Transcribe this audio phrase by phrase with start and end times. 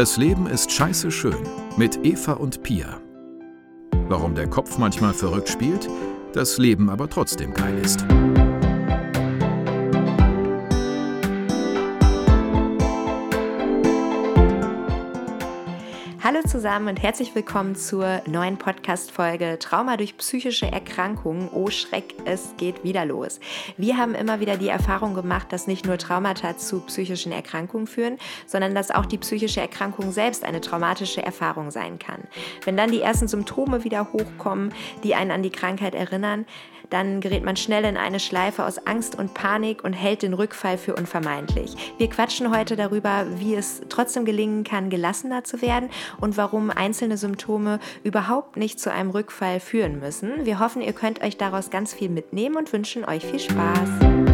[0.00, 3.02] Das Leben ist scheiße schön mit Eva und Pia.
[4.08, 5.90] Warum der Kopf manchmal verrückt spielt,
[6.32, 8.06] das Leben aber trotzdem geil ist.
[16.50, 21.48] Zusammen und herzlich willkommen zur neuen Podcast-Folge Trauma durch psychische Erkrankungen.
[21.52, 23.38] Oh Schreck, es geht wieder los.
[23.76, 28.18] Wir haben immer wieder die Erfahrung gemacht, dass nicht nur Traumata zu psychischen Erkrankungen führen,
[28.48, 32.22] sondern dass auch die psychische Erkrankung selbst eine traumatische Erfahrung sein kann.
[32.64, 36.46] Wenn dann die ersten Symptome wieder hochkommen, die einen an die Krankheit erinnern,
[36.90, 40.76] dann gerät man schnell in eine Schleife aus Angst und Panik und hält den Rückfall
[40.78, 41.76] für unvermeidlich.
[41.98, 45.88] Wir quatschen heute darüber, wie es trotzdem gelingen kann, gelassener zu werden
[46.20, 50.44] und warum einzelne Symptome überhaupt nicht zu einem Rückfall führen müssen.
[50.44, 54.29] Wir hoffen, ihr könnt euch daraus ganz viel mitnehmen und wünschen euch viel Spaß.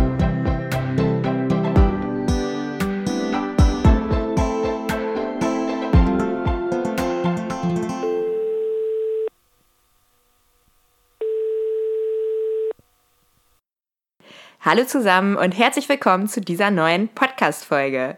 [14.66, 18.16] Hallo zusammen und herzlich willkommen zu dieser neuen Podcast-Folge.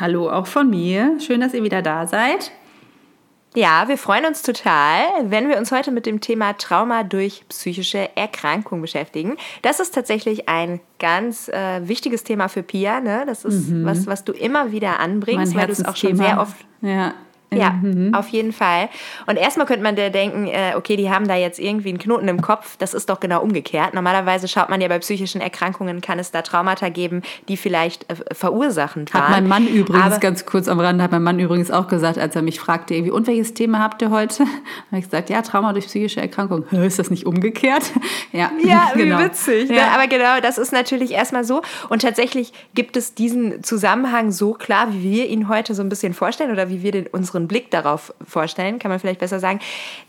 [0.00, 1.18] Hallo auch von mir.
[1.20, 2.52] Schön, dass ihr wieder da seid.
[3.54, 8.16] Ja, wir freuen uns total, wenn wir uns heute mit dem Thema Trauma durch psychische
[8.16, 9.36] Erkrankung beschäftigen.
[9.60, 13.00] Das ist tatsächlich ein ganz äh, wichtiges Thema für Pia.
[13.00, 13.24] Ne?
[13.26, 13.84] Das ist mhm.
[13.84, 17.12] was, was du immer wieder anbringst, weil du es auch schon sehr oft ja.
[17.56, 18.14] Ja, mhm.
[18.14, 18.88] auf jeden Fall.
[19.26, 22.28] Und erstmal könnte man da denken, äh, okay, die haben da jetzt irgendwie einen Knoten
[22.28, 22.76] im Kopf.
[22.78, 23.94] Das ist doch genau umgekehrt.
[23.94, 28.16] Normalerweise schaut man ja bei psychischen Erkrankungen, kann es da Traumata geben, die vielleicht äh,
[28.34, 29.22] verursachend waren.
[29.24, 32.18] Hat mein Mann übrigens, Aber ganz kurz am Rande, hat mein Mann übrigens auch gesagt,
[32.18, 34.44] als er mich fragte, irgendwie, und welches Thema habt ihr heute?
[34.90, 36.64] habe ich gesagt, ja, Trauma durch psychische Erkrankung.
[36.72, 37.84] Ist das nicht umgekehrt?
[38.32, 39.18] ja, ja genau.
[39.18, 39.70] wie witzig.
[39.70, 39.76] Ne?
[39.76, 39.94] Ja.
[39.94, 41.62] Aber genau, das ist natürlich erstmal so.
[41.88, 46.14] Und tatsächlich gibt es diesen Zusammenhang so klar, wie wir ihn heute so ein bisschen
[46.14, 49.60] vorstellen oder wie wir den, unseren anderen Blick darauf vorstellen, kann man vielleicht besser sagen.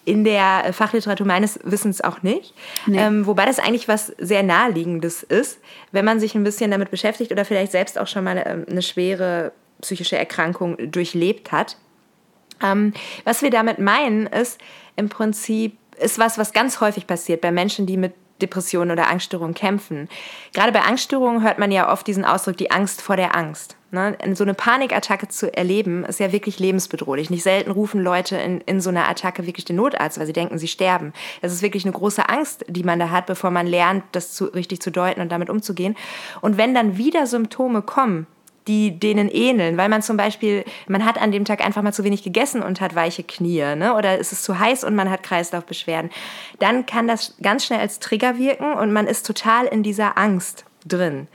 [0.06, 2.54] In der Fachliteratur meines Wissens auch nicht.
[2.86, 3.00] Nee.
[3.00, 5.60] Ähm, wobei das eigentlich was sehr Naheliegendes ist,
[5.92, 8.66] wenn man sich ein bisschen damit beschäftigt oder vielleicht selbst auch schon mal eine, ähm,
[8.70, 9.52] eine schwere
[9.82, 11.78] psychische Erkrankung durchlebt hat.
[12.64, 12.94] Ähm,
[13.26, 14.60] was wir damit meinen, ist
[14.96, 19.54] im Prinzip, ist was, was ganz häufig passiert bei Menschen, die mit Depressionen oder Angststörungen
[19.54, 20.10] kämpfen.
[20.54, 23.78] Gerade bei Angststörungen hört man ja oft diesen Ausdruck, die Angst vor der Angst.
[23.96, 24.16] Ne?
[24.36, 27.32] So eine Panikattacke zu erleben, ist ja wirklich lebensbedrohlich.
[27.32, 30.60] Nicht selten rufen Leute in, in so einer Attacke wirklich den Notarzt, weil sie denken,
[30.60, 31.14] sie sterben.
[31.42, 34.46] Das ist wirklich eine große Angst, die man da hat, bevor man lernt, das zu,
[34.46, 35.96] richtig zu deuten und damit umzugehen.
[36.42, 38.28] Und wenn dann wieder Symptome kommen,
[38.68, 42.04] die denen ähneln, weil man zum Beispiel, man hat an dem Tag einfach mal zu
[42.04, 43.96] wenig gegessen und hat weiche Knie, ne?
[43.96, 46.10] oder es ist zu heiß und man hat Kreislaufbeschwerden,
[46.60, 50.66] dann kann das ganz schnell als Trigger wirken und man ist total in dieser Angst
[50.86, 51.28] drin.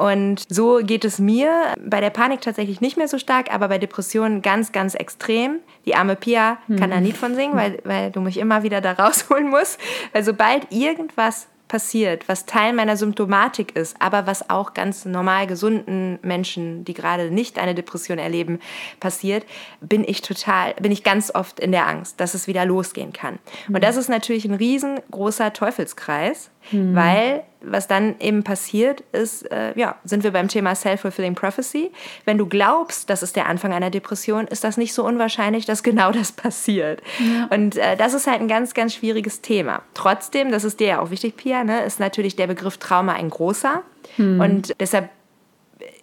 [0.00, 3.76] Und so geht es mir bei der Panik tatsächlich nicht mehr so stark, aber bei
[3.76, 5.58] Depressionen ganz, ganz extrem.
[5.84, 8.92] Die arme Pia kann da nicht von singen, weil, weil du mich immer wieder da
[8.98, 9.78] rausholen musst.
[10.14, 16.18] Weil sobald irgendwas passiert, was Teil meiner Symptomatik ist, aber was auch ganz normal gesunden
[16.22, 18.58] Menschen, die gerade nicht eine Depression erleben,
[18.98, 19.44] passiert,
[19.80, 23.38] bin ich total, bin ich ganz oft in der Angst, dass es wieder losgehen kann.
[23.68, 23.80] Und mhm.
[23.82, 26.94] das ist natürlich ein riesengroßer Teufelskreis, mhm.
[26.94, 31.92] weil was dann eben passiert ist, äh, ja, sind wir beim Thema Self-Fulfilling Prophecy.
[32.24, 35.82] Wenn du glaubst, das ist der Anfang einer Depression, ist das nicht so unwahrscheinlich, dass
[35.82, 37.02] genau das passiert.
[37.18, 37.48] Ja.
[37.54, 39.82] Und äh, das ist halt ein ganz, ganz schwieriges Thema.
[39.94, 43.28] Trotzdem, das ist dir ja auch wichtig, Pia, ne, ist natürlich der Begriff Trauma ein
[43.28, 43.82] großer.
[44.16, 44.40] Mhm.
[44.40, 45.10] Und deshalb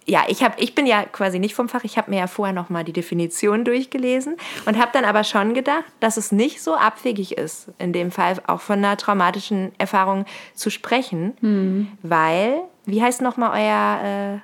[0.08, 1.84] ja, ich, hab, ich bin ja quasi nicht vom Fach.
[1.84, 5.52] Ich habe mir ja vorher noch mal die Definition durchgelesen und habe dann aber schon
[5.52, 10.24] gedacht, dass es nicht so abwegig ist, in dem Fall auch von einer traumatischen Erfahrung
[10.54, 11.88] zu sprechen, mhm.
[12.02, 14.40] weil, wie heißt noch mal euer,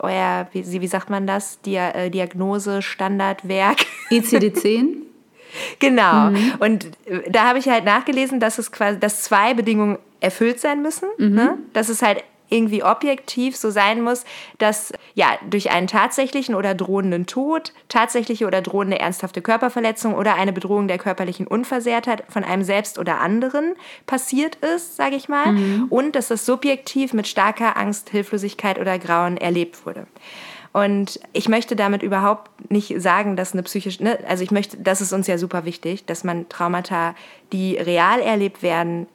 [0.00, 3.86] äh, euer wie, wie sagt man das, Dia, äh, Diagnose, Standardwerk?
[4.10, 4.88] ICD-10?
[5.78, 6.30] Genau.
[6.30, 6.52] Mhm.
[6.58, 10.82] Und äh, da habe ich halt nachgelesen, dass es quasi, dass zwei Bedingungen erfüllt sein
[10.82, 11.08] müssen.
[11.18, 11.34] Mhm.
[11.34, 11.58] Ne?
[11.72, 14.24] Dass es halt irgendwie objektiv so sein muss,
[14.58, 20.52] dass ja durch einen tatsächlichen oder drohenden Tod, tatsächliche oder drohende ernsthafte Körperverletzung oder eine
[20.52, 23.74] Bedrohung der körperlichen Unversehrtheit von einem selbst oder anderen
[24.06, 25.86] passiert ist, sage ich mal, mhm.
[25.90, 30.06] und dass das subjektiv mit starker Angst, Hilflosigkeit oder Grauen erlebt wurde.
[30.76, 35.00] Und ich möchte damit überhaupt nicht sagen, dass eine psychische, ne, also ich möchte, das
[35.00, 37.14] ist uns ja super wichtig, dass man Traumata,
[37.50, 39.06] die real erlebt werden,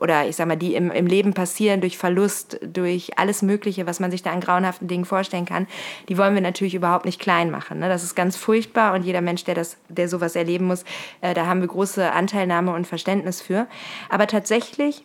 [0.00, 4.00] oder ich sag mal, die im, im Leben passieren durch Verlust, durch alles Mögliche, was
[4.00, 5.66] man sich da an grauenhaften Dingen vorstellen kann,
[6.08, 7.78] die wollen wir natürlich überhaupt nicht klein machen.
[7.78, 7.88] Ne?
[7.88, 10.84] Das ist ganz furchtbar und jeder Mensch, der, das, der sowas erleben muss,
[11.20, 13.66] äh, da haben wir große Anteilnahme und Verständnis für.
[14.08, 15.04] Aber tatsächlich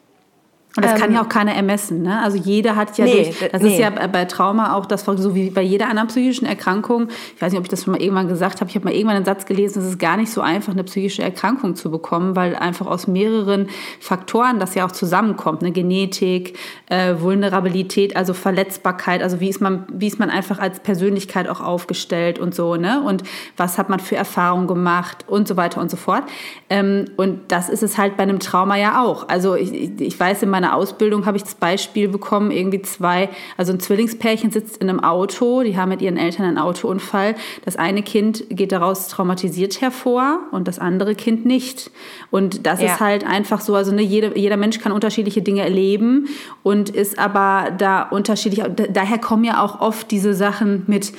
[0.76, 2.04] Und das ähm, kann ja auch keiner ermessen.
[2.04, 2.22] Ne?
[2.22, 3.74] Also jeder hat ja nee, durch, das nee.
[3.74, 7.08] ist ja bei Trauma auch das so wie bei jeder anderen psychischen Erkrankung.
[7.36, 8.70] Ich weiß nicht, ob ich das schon mal irgendwann gesagt habe.
[8.70, 11.24] Ich habe mal irgendwann einen Satz gelesen, es ist gar nicht so einfach, eine psychische
[11.24, 13.68] Erkrankung zu bekommen, weil einfach aus mehreren
[14.00, 15.64] Faktoren das ja auch zusammenkommt.
[15.64, 15.72] Ne?
[15.72, 21.50] Genetik, äh, Vulnerabilität, also Verletzbarkeit, also wie ist man, wie ist man einfach als Persönlichkeit
[21.50, 23.02] auch aufgestellt und so, ne?
[23.02, 23.24] Und
[23.58, 26.26] was hat man für Erfahrungen gemacht und so weiter und so fort.
[26.70, 29.28] Ähm, und das ist es halt bei einem Trauma ja auch.
[29.30, 33.72] Also ich, ich weiß in meiner Ausbildung habe ich das Beispiel bekommen, irgendwie zwei, also
[33.72, 37.36] ein Zwillingspärchen sitzt in einem Auto, die haben mit ihren Eltern einen Autounfall.
[37.64, 41.92] Das eine Kind geht daraus traumatisiert hervor und das andere Kind nicht.
[42.30, 42.88] Und das ja.
[42.88, 46.28] ist halt einfach so, also ne, jede, jeder Mensch kann unterschiedliche Dinge erleben
[46.62, 48.62] und ist aber da unterschiedlich.
[48.90, 51.14] Daher kommen ja auch oft diese Sachen mit,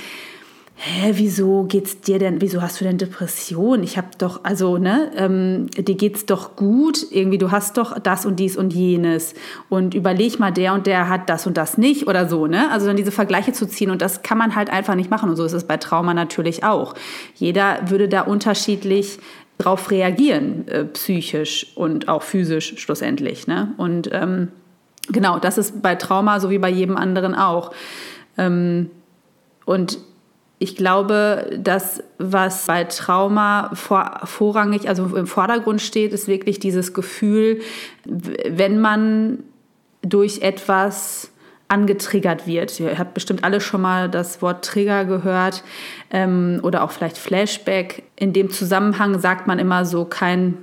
[0.82, 3.82] hä, wieso geht's dir denn, wieso hast du denn Depression?
[3.82, 8.24] Ich habe doch, also, ne, ähm, dir geht's doch gut, irgendwie, du hast doch das
[8.24, 9.34] und dies und jenes
[9.68, 12.70] und überleg mal, der und der hat das und das nicht oder so, ne?
[12.70, 15.36] Also dann diese Vergleiche zu ziehen und das kann man halt einfach nicht machen und
[15.36, 16.94] so ist es bei Trauma natürlich auch.
[17.34, 19.18] Jeder würde da unterschiedlich
[19.58, 23.74] drauf reagieren, äh, psychisch und auch physisch schlussendlich, ne?
[23.76, 24.48] Und ähm,
[25.08, 27.72] genau, das ist bei Trauma so wie bei jedem anderen auch.
[28.38, 28.90] Ähm,
[29.66, 29.98] und
[30.62, 36.92] ich glaube, das, was bei Trauma vor, vorrangig, also im Vordergrund steht, ist wirklich dieses
[36.92, 37.62] Gefühl,
[38.04, 39.38] wenn man
[40.02, 41.32] durch etwas
[41.68, 42.78] angetriggert wird.
[42.78, 45.64] Ihr habt bestimmt alle schon mal das Wort Trigger gehört
[46.10, 48.02] ähm, oder auch vielleicht Flashback.
[48.16, 50.58] In dem Zusammenhang sagt man immer so, kein,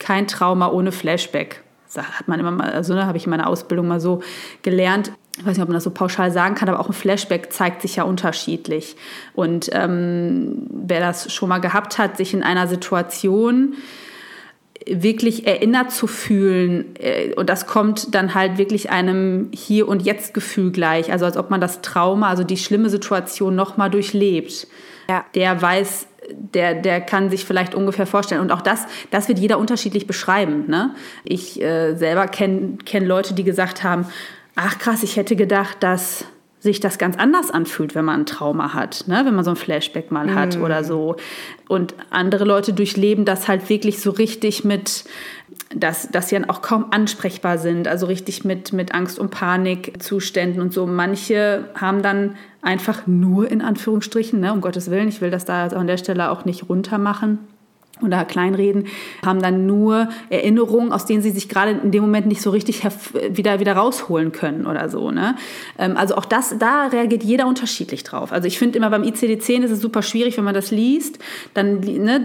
[0.00, 1.62] kein Trauma ohne Flashback.
[1.96, 4.20] Hat man immer mal, also ne, habe ich in meiner Ausbildung mal so
[4.62, 7.52] gelernt ich weiß nicht, ob man das so pauschal sagen kann, aber auch ein Flashback
[7.52, 8.96] zeigt sich ja unterschiedlich.
[9.34, 13.74] Und ähm, wer das schon mal gehabt hat, sich in einer Situation
[14.86, 20.72] wirklich erinnert zu fühlen, äh, und das kommt dann halt wirklich einem Hier- und Jetzt-Gefühl
[20.72, 24.66] gleich, also als ob man das Trauma, also die schlimme Situation nochmal durchlebt.
[25.08, 25.24] Ja.
[25.34, 28.40] Der weiß, der, der kann sich vielleicht ungefähr vorstellen.
[28.40, 30.64] Und auch das, das wird jeder unterschiedlich beschreiben.
[30.68, 30.94] Ne?
[31.24, 34.06] Ich äh, selber kenne kenn Leute, die gesagt haben,
[34.58, 36.24] ach krass, ich hätte gedacht, dass
[36.60, 39.22] sich das ganz anders anfühlt, wenn man ein Trauma hat, ne?
[39.24, 40.62] wenn man so ein Flashback mal hat mm.
[40.64, 41.14] oder so.
[41.68, 45.04] Und andere Leute durchleben das halt wirklich so richtig mit,
[45.72, 50.60] dass, dass sie dann auch kaum ansprechbar sind, also richtig mit, mit Angst- und Panikzuständen
[50.60, 50.84] und so.
[50.88, 54.52] Manche haben dann einfach nur in Anführungsstrichen, ne?
[54.52, 57.38] um Gottes Willen, ich will das da an der Stelle auch nicht runtermachen
[58.02, 58.86] oder kleinreden,
[59.24, 62.82] haben dann nur Erinnerungen, aus denen sie sich gerade in dem Moment nicht so richtig
[63.30, 65.10] wieder, wieder rausholen können oder so.
[65.10, 65.36] Ne?
[65.78, 68.32] Ähm, also auch das, da reagiert jeder unterschiedlich drauf.
[68.32, 71.18] Also ich finde immer beim ICD-10 ist es super schwierig, wenn man das liest.
[71.54, 72.22] Dann, ne,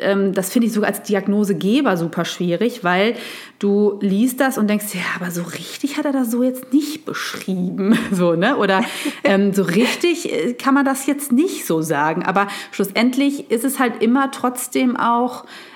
[0.00, 3.14] ähm, das finde ich sogar als Diagnosegeber super schwierig, weil
[3.58, 7.04] du liest das und denkst, ja, aber so richtig hat er das so jetzt nicht
[7.04, 7.98] beschrieben.
[8.16, 8.56] So, ne?
[8.56, 8.82] Oder
[9.24, 12.22] ähm, so richtig äh, kann man das jetzt nicht so sagen.
[12.24, 15.05] Aber schlussendlich ist es halt immer trotzdem auch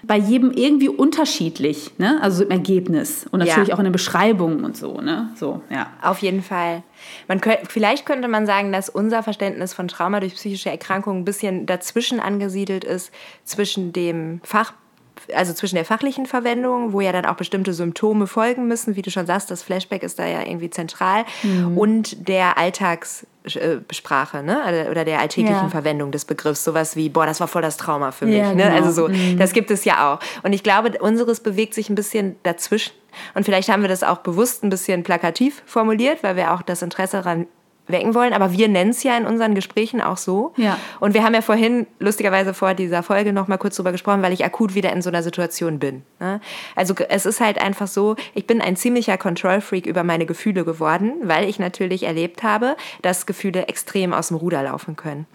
[0.03, 2.19] bei jedem irgendwie unterschiedlich, ne?
[2.23, 3.75] Also im Ergebnis und natürlich ja.
[3.75, 5.31] auch in den Beschreibungen und so, ne?
[5.37, 5.89] So, ja.
[6.03, 6.83] Auf jeden Fall.
[7.29, 11.25] Man könnte, vielleicht könnte man sagen, dass unser Verständnis von Trauma durch psychische Erkrankungen ein
[11.25, 13.13] bisschen dazwischen angesiedelt ist,
[13.45, 14.73] zwischen dem Fach
[15.35, 19.11] also zwischen der fachlichen Verwendung, wo ja dann auch bestimmte Symptome folgen müssen, wie du
[19.11, 21.77] schon sagst, das Flashback ist da ja irgendwie zentral, mhm.
[21.77, 22.57] und der
[23.45, 24.63] Alltagssprache, ne?
[24.63, 25.69] Also, oder der alltäglichen ja.
[25.69, 26.65] Verwendung des Begriffs.
[26.65, 28.39] Sowas wie, boah, das war voll das Trauma für mich.
[28.39, 28.73] Ja, ne?
[28.73, 29.39] Also so, mhm.
[29.39, 30.21] das gibt es ja auch.
[30.43, 32.93] Und ich glaube, unseres bewegt sich ein bisschen dazwischen.
[33.35, 36.83] Und vielleicht haben wir das auch bewusst ein bisschen plakativ formuliert, weil wir auch das
[36.83, 37.47] Interesse daran
[37.93, 40.53] wecken wollen, aber wir nennen es ja in unseren Gesprächen auch so.
[40.57, 40.79] Ja.
[41.01, 44.33] Und wir haben ja vorhin lustigerweise vor dieser Folge noch mal kurz drüber gesprochen, weil
[44.33, 46.03] ich akut wieder in so einer Situation bin.
[46.19, 46.41] Ne?
[46.77, 51.15] Also es ist halt einfach so, ich bin ein ziemlicher Control-Freak über meine Gefühle geworden,
[51.23, 55.27] weil ich natürlich erlebt habe, dass Gefühle extrem aus dem Ruder laufen können.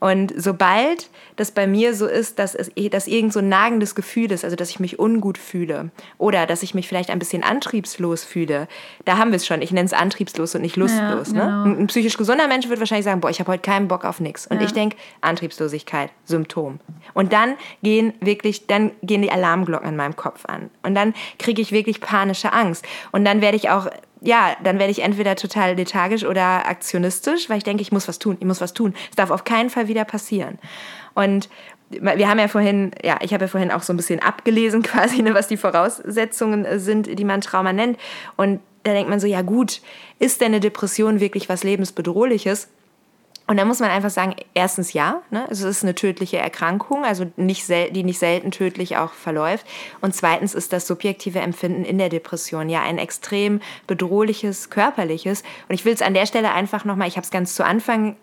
[0.00, 4.30] Und sobald das bei mir so ist, dass, es, dass irgend so ein nagendes Gefühl
[4.32, 8.24] ist, also dass ich mich ungut fühle oder dass ich mich vielleicht ein bisschen antriebslos
[8.24, 8.68] fühle,
[9.04, 9.62] da haben wir es schon.
[9.62, 11.32] Ich nenne es antriebslos und nicht lustlos.
[11.32, 11.40] Ja, ne?
[11.40, 11.64] genau.
[11.66, 11.76] ne?
[11.80, 14.46] Ein psychisch gesunder Mensch wird wahrscheinlich sagen, boah, ich habe heute keinen Bock auf nichts.
[14.46, 14.66] Und ja.
[14.66, 16.80] ich denke, Antriebslosigkeit, Symptom.
[17.14, 20.70] Und dann gehen wirklich, dann gehen die Alarmglocken in meinem Kopf an.
[20.82, 22.84] Und dann kriege ich wirklich panische Angst.
[23.12, 23.88] Und dann werde ich auch
[24.20, 28.18] ja, dann werde ich entweder total lethargisch oder aktionistisch, weil ich denke, ich muss was
[28.18, 28.94] tun, ich muss was tun.
[29.10, 30.58] Es darf auf keinen Fall wieder passieren.
[31.14, 31.48] Und
[31.90, 35.22] wir haben ja vorhin, ja, ich habe ja vorhin auch so ein bisschen abgelesen quasi,
[35.22, 37.98] ne, was die Voraussetzungen sind, die man Trauma nennt.
[38.36, 39.80] Und da denkt man so, ja gut,
[40.18, 42.68] ist denn eine Depression wirklich was lebensbedrohliches?
[43.48, 45.46] Und da muss man einfach sagen, erstens ja, ne?
[45.48, 49.66] es ist eine tödliche Erkrankung, also nicht die nicht selten tödlich auch verläuft.
[50.02, 55.44] Und zweitens ist das subjektive Empfinden in der Depression ja ein extrem bedrohliches, körperliches.
[55.66, 58.16] Und ich will es an der Stelle einfach nochmal, ich habe es ganz zu Anfang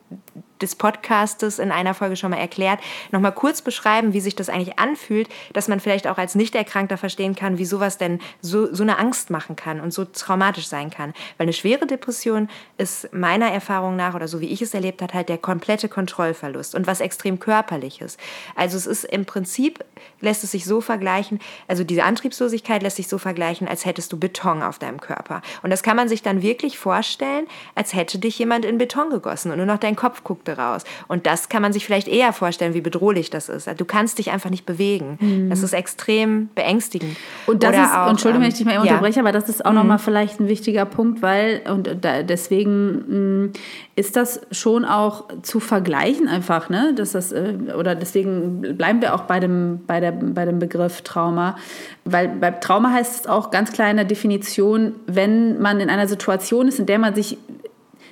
[0.62, 2.80] des Podcastes in einer Folge schon mal erklärt,
[3.12, 7.36] nochmal kurz beschreiben, wie sich das eigentlich anfühlt, dass man vielleicht auch als Nicht-Erkrankter verstehen
[7.36, 11.14] kann, wie sowas denn so, so eine Angst machen kann und so traumatisch sein kann.
[11.38, 15.14] Weil eine schwere Depression ist meiner Erfahrung nach oder so wie ich es erlebt habe,
[15.14, 18.18] halt der komplette Kontrollverlust und was extrem körperliches.
[18.56, 19.84] Also es ist im Prinzip,
[20.22, 24.18] lässt es sich so vergleichen, also diese Antriebslosigkeit lässt sich so vergleichen, als hättest du
[24.18, 25.42] Beton auf deinem Körper.
[25.64, 29.52] Und das kann man sich dann wirklich vorstellen, als hätte dich jemand in Beton gegossen
[29.52, 30.84] und nur noch dein Kopf guckt Produkte raus.
[31.08, 33.70] Und das kann man sich vielleicht eher vorstellen, wie bedrohlich das ist.
[33.78, 35.18] Du kannst dich einfach nicht bewegen.
[35.20, 35.50] Mhm.
[35.50, 37.18] Das ist extrem beängstigend.
[37.48, 39.22] Und das Oder ist, auch, Entschuldigung, wenn ich dich mal unterbreche, ja.
[39.22, 39.78] aber das ist auch mhm.
[39.78, 43.54] nochmal vielleicht ein wichtiger Punkt, weil, und deswegen mh, mm,
[43.96, 46.94] ist das schon auch zu vergleichen einfach, ne?
[46.96, 51.02] Dass das, äh, oder deswegen bleiben wir auch bei dem, bei, der, bei dem Begriff
[51.02, 51.58] Trauma.
[52.04, 56.80] Weil bei Trauma heißt es auch ganz kleine Definition, wenn man in einer Situation ist,
[56.80, 57.38] in der man sich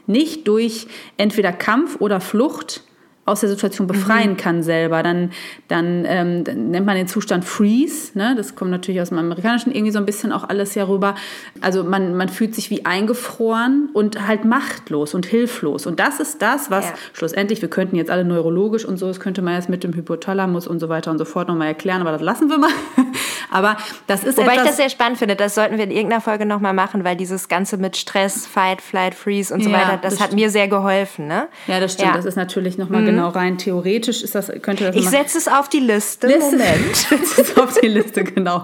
[0.07, 2.83] nicht durch entweder Kampf oder Flucht
[3.25, 4.37] aus der Situation befreien mhm.
[4.37, 5.31] kann selber, dann,
[5.69, 8.17] dann, ähm, dann, nennt man den Zustand Freeze.
[8.17, 8.33] Ne?
[8.35, 11.15] Das kommt natürlich aus dem Amerikanischen irgendwie so ein bisschen auch alles ja rüber.
[11.61, 15.85] Also man, man fühlt sich wie eingefroren und halt machtlos und hilflos.
[15.85, 16.93] Und das ist das, was ja.
[17.13, 20.67] schlussendlich, wir könnten jetzt alle neurologisch und so, das könnte man jetzt mit dem Hypothalamus
[20.67, 22.71] und so weiter und so fort nochmal erklären, aber das lassen wir mal.
[23.51, 23.77] aber
[24.07, 26.73] das ist Wobei ich das sehr spannend finde, das sollten wir in irgendeiner Folge nochmal
[26.73, 30.23] machen, weil dieses Ganze mit Stress, Fight, Flight, Freeze und so ja, weiter, das, das
[30.23, 31.27] hat mir sehr geholfen.
[31.27, 31.47] Ne?
[31.67, 32.09] Ja, das stimmt.
[32.09, 32.15] Ja.
[32.15, 33.12] Das ist natürlich nochmal mhm.
[33.15, 36.27] Genau rein theoretisch ist das, könnte das Ich setze es auf die Liste.
[36.27, 36.57] Liste.
[36.57, 36.95] Moment.
[36.95, 38.63] setze es auf die Liste, genau.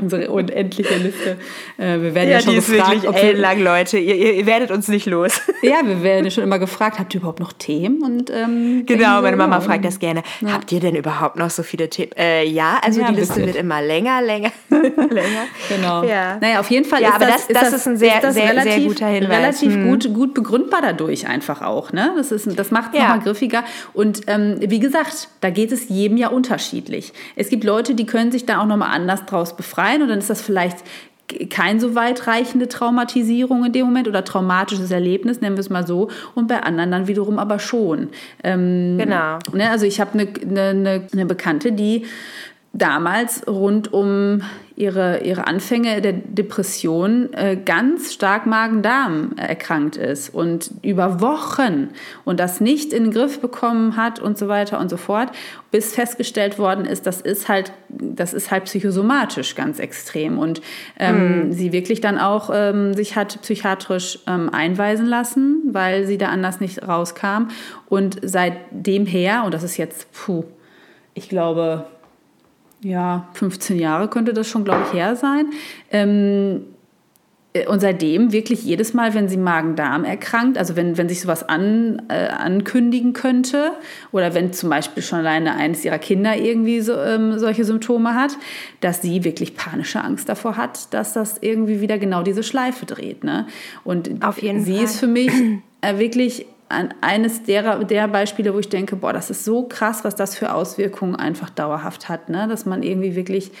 [0.00, 1.36] Unsere unendliche Liste.
[1.78, 3.98] Äh, wir werden ja, ja schon die ist gefragt, wirklich ellenlang, Leute.
[3.98, 5.40] Ihr, ihr, werdet uns nicht los.
[5.62, 8.02] ja, wir werden schon immer gefragt, habt ihr überhaupt noch Themen?
[8.02, 10.22] Und, ähm, genau, meine Mama fragt das gerne.
[10.40, 10.52] Ja.
[10.52, 12.12] Habt ihr denn überhaupt noch so viele Themen?
[12.16, 15.46] Äh, ja, also ja, die Liste wird immer länger, länger, länger.
[15.68, 16.04] Genau.
[16.04, 16.38] Ja.
[16.40, 18.50] Naja, auf jeden Fall ja, ist, aber das, das, das, ist ein sehr, ist sehr,
[18.50, 19.38] relativ, sehr guter Hinweis.
[19.38, 19.88] Relativ hm.
[19.88, 21.92] gut, gut begründbar dadurch einfach auch.
[21.92, 22.12] Ne?
[22.16, 23.08] Das, ist, das macht es ja.
[23.08, 23.64] nochmal griffiger.
[23.92, 27.12] Und ähm, wie gesagt, da geht es jedem ja unterschiedlich.
[27.34, 30.30] Es gibt Leute, die können sich da auch nochmal anders draus befreien und dann ist
[30.30, 30.78] das vielleicht
[31.50, 36.08] kein so weitreichende Traumatisierung in dem Moment oder traumatisches Erlebnis, nennen wir es mal so,
[36.34, 38.08] und bei anderen dann wiederum aber schon.
[38.44, 39.38] Ähm, genau.
[39.52, 42.04] Ne, also ich habe eine ne, ne, ne Bekannte, die
[42.72, 44.42] damals rund um
[44.76, 51.88] ihre, ihre Anfänge der Depression äh, ganz stark Magen-Darm erkrankt ist und über Wochen
[52.24, 55.30] und das nicht in den Griff bekommen hat und so weiter und so fort,
[55.70, 60.60] bis festgestellt worden ist, das ist halt, das ist halt psychosomatisch ganz extrem und
[60.98, 61.52] ähm, mhm.
[61.52, 66.60] sie wirklich dann auch ähm, sich hat psychiatrisch ähm, einweisen lassen, weil sie da anders
[66.60, 67.48] nicht rauskam
[67.88, 70.44] und seitdem her, und das ist jetzt, puh,
[71.14, 71.86] ich glaube,
[72.80, 75.46] ja, 15 Jahre könnte das schon, glaube ich, her sein.
[75.90, 76.62] Ähm,
[77.56, 81.48] äh, und seitdem wirklich jedes Mal, wenn sie Magen-Darm erkrankt, also wenn, wenn sich sowas
[81.48, 83.72] an, äh, ankündigen könnte
[84.12, 88.36] oder wenn zum Beispiel schon alleine eines ihrer Kinder irgendwie so, ähm, solche Symptome hat,
[88.80, 93.24] dass sie wirklich panische Angst davor hat, dass das irgendwie wieder genau diese Schleife dreht.
[93.24, 93.46] Ne?
[93.84, 94.84] Und Auf jeden sie Fall.
[94.84, 95.32] ist für mich
[95.80, 100.16] äh, wirklich eines der, der Beispiele, wo ich denke, boah, das ist so krass, was
[100.16, 102.48] das für Auswirkungen einfach dauerhaft hat, ne?
[102.48, 103.52] dass man irgendwie wirklich,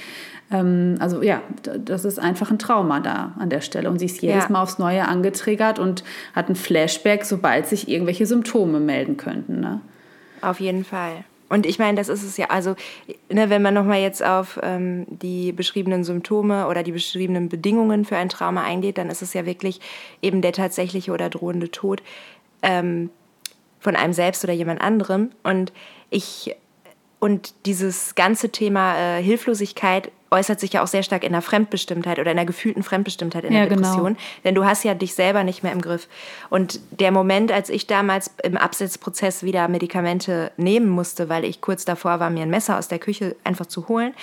[0.50, 4.22] ähm, also ja, das ist einfach ein Trauma da an der Stelle und sie ist
[4.22, 4.50] jedes ja.
[4.50, 6.02] Mal aufs Neue angetriggert und
[6.34, 9.60] hat ein Flashback, sobald sich irgendwelche Symptome melden könnten.
[9.60, 9.80] Ne?
[10.42, 11.24] Auf jeden Fall.
[11.48, 12.74] Und ich meine, das ist es ja, also
[13.30, 18.16] ne, wenn man nochmal jetzt auf ähm, die beschriebenen Symptome oder die beschriebenen Bedingungen für
[18.16, 19.80] ein Trauma eingeht, dann ist es ja wirklich
[20.22, 22.02] eben der tatsächliche oder drohende Tod
[22.66, 23.10] ähm,
[23.80, 25.30] von einem selbst oder jemand anderem.
[25.42, 25.72] Und
[26.10, 26.54] ich
[27.18, 32.18] und dieses ganze Thema äh, Hilflosigkeit äußert sich ja auch sehr stark in der Fremdbestimmtheit
[32.18, 33.82] oder in der gefühlten Fremdbestimmtheit in der genau.
[33.82, 34.14] Depression.
[34.14, 34.20] Genau.
[34.44, 36.08] Denn du hast ja dich selber nicht mehr im Griff.
[36.50, 41.84] Und der Moment, als ich damals im Absetzprozess wieder Medikamente nehmen musste, weil ich kurz
[41.84, 44.14] davor war, mir ein Messer aus der Küche einfach zu holen,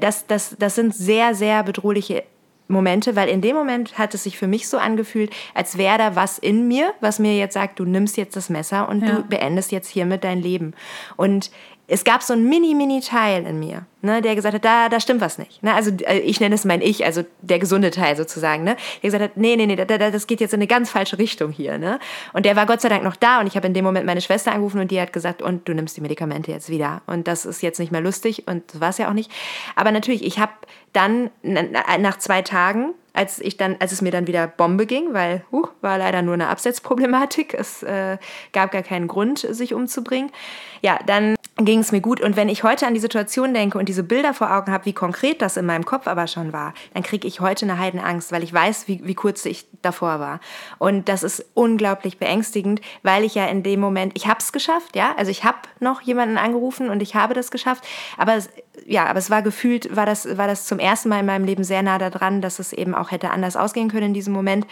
[0.00, 2.22] das, das, das sind sehr, sehr bedrohliche
[2.70, 6.16] Momente, weil in dem Moment hat es sich für mich so angefühlt, als wäre da
[6.16, 9.16] was in mir, was mir jetzt sagt, du nimmst jetzt das Messer und ja.
[9.16, 10.74] du beendest jetzt hiermit dein Leben.
[11.16, 11.50] Und
[11.90, 15.00] es gab so ein mini, mini Teil in mir, ne, der gesagt hat, da, da
[15.00, 15.60] stimmt was nicht.
[15.62, 15.74] Ne?
[15.74, 18.76] Also äh, ich nenne es mein Ich, also der gesunde Teil sozusagen, ne?
[19.02, 21.18] der gesagt hat, nee, nee, nee, da, da, das geht jetzt in eine ganz falsche
[21.18, 21.78] Richtung hier.
[21.78, 21.98] Ne?
[22.32, 24.20] Und der war Gott sei Dank noch da und ich habe in dem Moment meine
[24.20, 27.02] Schwester angerufen und die hat gesagt, und du nimmst die Medikamente jetzt wieder.
[27.06, 29.30] Und das ist jetzt nicht mehr lustig und das war es ja auch nicht.
[29.74, 30.52] Aber natürlich, ich habe
[30.92, 35.44] dann nach zwei Tagen als ich dann, als es mir dann wieder Bombe ging, weil
[35.50, 37.54] huh, war leider nur eine Absetzproblematik.
[37.54, 38.18] Es äh,
[38.52, 40.30] gab gar keinen Grund, sich umzubringen.
[40.82, 42.20] Ja, dann ging es mir gut.
[42.20, 44.92] Und wenn ich heute an die Situation denke und diese Bilder vor Augen habe, wie
[44.92, 48.42] konkret das in meinem Kopf aber schon war, dann kriege ich heute eine Heidenangst, weil
[48.42, 50.40] ich weiß, wie, wie kurz ich davor war.
[50.78, 54.96] Und das ist unglaublich beängstigend, weil ich ja in dem Moment, ich habe es geschafft,
[54.96, 58.48] ja, also ich habe noch jemanden angerufen und ich habe das geschafft, aber es,
[58.86, 61.64] ja, aber es war gefühlt, war das, war das zum ersten Mal in meinem Leben
[61.64, 64.66] sehr nah daran, dass es eben auch hätte anders ausgehen können in diesem Moment.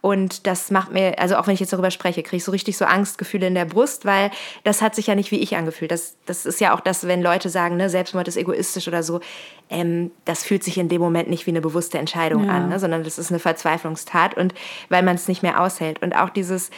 [0.00, 2.76] Und das macht mir, also auch wenn ich jetzt darüber spreche, kriege ich so richtig
[2.76, 4.30] so Angstgefühle in der Brust, weil
[4.64, 5.90] das hat sich ja nicht wie ich angefühlt.
[5.90, 9.20] Das, das ist ja auch das, wenn Leute sagen, ne, Selbstmord ist egoistisch oder so,
[9.68, 12.52] ähm, das fühlt sich in dem Moment nicht wie eine bewusste Entscheidung ja.
[12.52, 14.54] an, ne, sondern das ist eine Verzweiflungstat und
[14.88, 16.02] weil man es nicht mehr aushält.
[16.02, 16.70] Und auch dieses,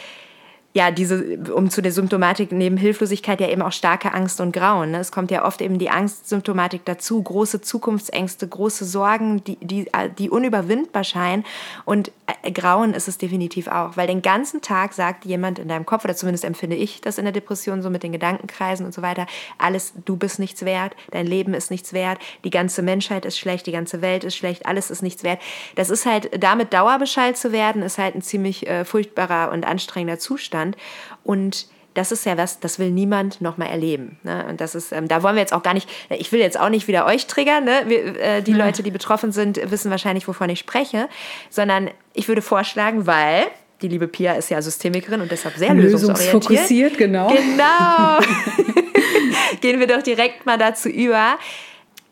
[0.75, 4.91] ja, diese, um zu der Symptomatik neben Hilflosigkeit ja eben auch starke Angst und Grauen.
[4.91, 4.97] Ne?
[4.97, 9.85] Es kommt ja oft eben die Angstsymptomatik dazu, große Zukunftsängste, große Sorgen, die, die,
[10.17, 11.45] die unüberwindbar scheinen.
[11.85, 12.11] Und
[12.41, 16.05] äh, Grauen ist es definitiv auch, weil den ganzen Tag sagt jemand in deinem Kopf,
[16.05, 19.27] oder zumindest empfinde ich das in der Depression so mit den Gedankenkreisen und so weiter,
[19.59, 23.67] alles, du bist nichts wert, dein Leben ist nichts wert, die ganze Menschheit ist schlecht,
[23.67, 25.39] die ganze Welt ist schlecht, alles ist nichts wert.
[25.75, 30.17] Das ist halt, damit Dauerbescheid zu werden, ist halt ein ziemlich äh, furchtbarer und anstrengender
[30.17, 30.62] Zustand.
[30.63, 30.77] Zustand.
[31.23, 34.17] Und das ist ja was, das will niemand nochmal erleben.
[34.23, 34.45] Ne?
[34.49, 36.69] Und das ist, ähm, da wollen wir jetzt auch gar nicht, ich will jetzt auch
[36.69, 37.83] nicht wieder euch triggern, ne?
[37.85, 38.65] wir, äh, die ja.
[38.65, 41.07] Leute, die betroffen sind, wissen wahrscheinlich, wovon ich spreche,
[41.51, 43.45] sondern ich würde vorschlagen, weil
[43.83, 46.33] die liebe Pia ist ja Systemikerin und deshalb sehr lösungsorientiert.
[46.33, 47.27] Lösungsfokussiert, genau.
[47.27, 48.19] Genau.
[49.61, 51.37] Gehen wir doch direkt mal dazu über.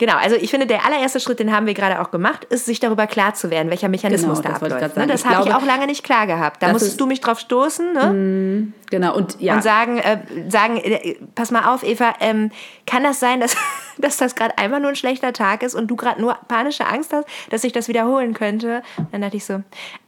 [0.02, 2.80] Genau, also ich finde, der allererste Schritt, den haben wir gerade auch gemacht, ist, sich
[2.80, 4.98] darüber klar zu werden, welcher Mechanismus genau, da abläuft.
[4.98, 5.06] Ne?
[5.06, 6.64] Das habe ich auch lange nicht klar gehabt.
[6.64, 7.94] Da musstest du mich drauf stoßen.
[7.94, 8.06] Ne?
[8.08, 9.54] Mm, genau, und ja.
[9.54, 10.18] Und sagen, äh,
[10.50, 12.50] sagen äh, pass mal auf, Eva, ähm,
[12.88, 13.56] kann das sein, dass,
[14.00, 17.14] dass das gerade einmal nur ein schlechter Tag ist und du gerade nur panische Angst
[17.14, 18.82] hast, dass sich das wiederholen könnte?
[19.12, 19.62] dann dachte ich so,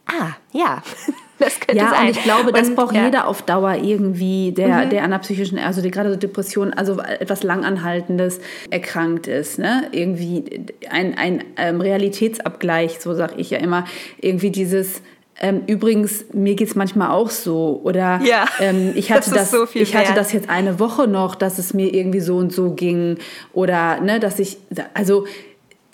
[0.07, 0.81] ah, ja.
[1.39, 2.03] Das könnte ja, sein.
[2.03, 3.05] und ich glaube, das und, braucht ja.
[3.05, 4.89] jeder auf Dauer irgendwie, der, mhm.
[4.91, 9.59] der an einer psychischen, also der gerade so Depression, also etwas Langanhaltendes erkrankt ist.
[9.59, 9.89] Ne?
[9.91, 13.83] Irgendwie ein, ein ähm, Realitätsabgleich, so sage ich ja immer.
[14.21, 15.01] Irgendwie dieses,
[15.41, 17.81] ähm, übrigens, mir geht es manchmal auch so.
[17.83, 21.35] Oder ja, ähm, ich, hatte das, das so ich hatte das jetzt eine Woche noch,
[21.35, 23.17] dass es mir irgendwie so und so ging.
[23.51, 24.57] Oder ne, dass ich,
[24.93, 25.25] also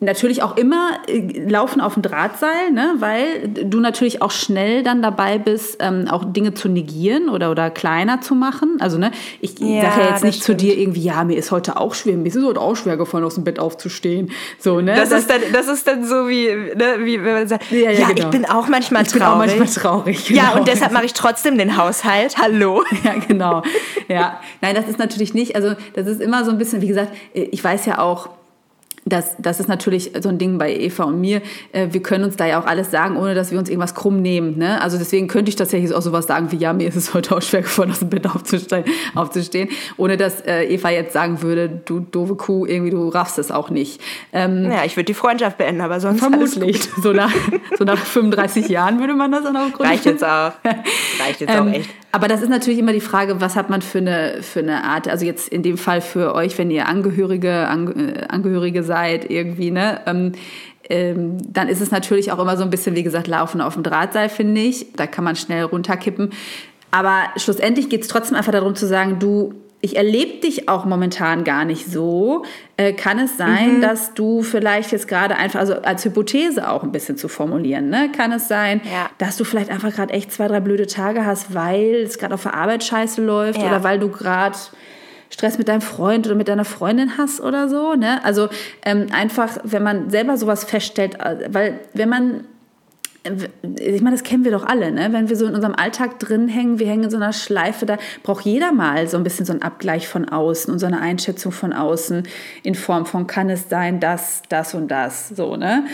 [0.02, 2.96] natürlich auch immer äh, laufen auf dem Drahtseil, ne?
[3.00, 7.70] weil du natürlich auch schnell dann dabei bist, ähm, auch Dinge zu negieren oder, oder
[7.70, 8.78] kleiner zu machen.
[8.80, 10.60] Also ne, ich ja, sage ja jetzt nicht stimmt.
[10.60, 12.98] zu dir irgendwie, ja, mir ist heute auch schwer, mir ist es heute auch schwer
[12.98, 14.32] gefallen, aus dem Bett aufzustehen.
[14.60, 14.96] So, ne?
[14.96, 17.92] Das, das ist, dann, das ist dann so wie, ne, wie wenn man sagt, ja,
[17.92, 18.20] ja, ja genau.
[18.20, 19.22] ich bin auch manchmal ich traurig.
[19.22, 20.28] Bin auch manchmal traurig.
[20.28, 20.42] Genau.
[20.42, 22.38] Ja, und deshalb mache ich trotzdem den Haushalt.
[22.38, 22.84] Hallo.
[23.04, 23.64] Ja, genau.
[24.10, 27.14] Ja, nein, das ist natürlich nicht, also das ist immer so ein bisschen, wie gesagt,
[27.34, 28.30] ich weiß ja auch,
[29.06, 31.42] das, das ist natürlich so ein Ding bei Eva und mir.
[31.72, 34.22] Äh, wir können uns da ja auch alles sagen, ohne dass wir uns irgendwas krumm
[34.22, 34.58] nehmen.
[34.58, 34.82] Ne?
[34.82, 37.42] Also deswegen könnte ich tatsächlich auch sowas sagen wie, ja, mir ist es heute auch
[37.42, 38.86] schwer geworden, aus dem Bett aufzustehen,
[39.16, 43.52] aufzustehen ohne dass äh, Eva jetzt sagen würde, du doofe Kuh, irgendwie du raffst es
[43.52, 44.02] auch nicht.
[44.34, 46.90] Ähm, ja, ich würde die Freundschaft beenden, aber sonst Vermutlich.
[47.02, 47.34] So nach,
[47.78, 50.52] so nach 35 Jahren würde man das dann auch Reicht jetzt auch.
[51.20, 51.90] Reicht jetzt ähm, auch echt.
[52.12, 55.08] Aber das ist natürlich immer die Frage, was hat man für eine, für eine Art,
[55.08, 60.02] also jetzt in dem Fall für euch, wenn ihr Angehörige, äh, Angehörige seid, irgendwie, ne?
[60.08, 60.32] Ähm,
[60.90, 63.84] ähm, dann ist es natürlich auch immer so ein bisschen, wie gesagt, Laufen auf dem
[63.84, 64.88] Drahtseil, finde ich.
[64.94, 66.32] Da kann man schnell runterkippen.
[66.90, 71.44] Aber schlussendlich geht es trotzdem einfach darum zu sagen, du, ich erlebe dich auch momentan
[71.44, 72.44] gar nicht so.
[72.76, 73.82] Äh, kann es sein, mhm.
[73.82, 78.12] dass du vielleicht jetzt gerade einfach, also als Hypothese auch ein bisschen zu formulieren, ne?
[78.16, 79.10] kann es sein, ja.
[79.18, 82.44] dass du vielleicht einfach gerade echt zwei, drei blöde Tage hast, weil es gerade auf
[82.44, 83.68] der Arbeit scheiße läuft ja.
[83.68, 84.58] oder weil du gerade
[85.30, 87.94] Stress mit deinem Freund oder mit deiner Freundin hast oder so.
[87.94, 88.24] Ne?
[88.24, 88.50] Also
[88.84, 92.46] ähm, einfach, wenn man selber sowas feststellt, äh, weil wenn man
[93.24, 95.10] ich meine, das kennen wir doch alle, ne?
[95.12, 97.98] wenn wir so in unserem Alltag drin hängen, wir hängen in so einer Schleife, da
[98.24, 101.52] braucht jeder mal so ein bisschen so einen Abgleich von außen und so eine Einschätzung
[101.52, 102.24] von außen
[102.64, 105.86] in Form von, kann es sein, das, das und das, so, ne?